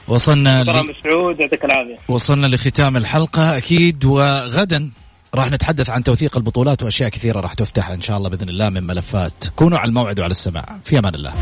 وصلنا 0.07 0.63
شكرا 0.63 0.81
ل... 0.81 0.85
مسعود 0.89 1.39
يعطيك 1.39 1.65
العافية. 1.65 1.97
وصلنا 2.07 2.47
لختام 2.47 2.97
الحلقة 2.97 3.57
أكيد 3.57 4.05
وغدا 4.05 4.91
راح 5.35 5.51
نتحدث 5.51 5.89
عن 5.89 6.03
توثيق 6.03 6.37
البطولات 6.37 6.83
وأشياء 6.83 7.09
كثيرة 7.09 7.39
راح 7.39 7.53
تفتح 7.53 7.89
إن 7.89 8.01
شاء 8.01 8.17
الله 8.17 8.29
بإذن 8.29 8.49
الله 8.49 8.69
من 8.69 8.83
ملفات. 8.83 9.33
كونوا 9.55 9.77
على 9.77 9.89
الموعد 9.89 10.19
وعلى 10.19 10.31
السماع. 10.31 10.65
في 10.83 10.99
أمان 10.99 11.15
الله. 11.15 11.33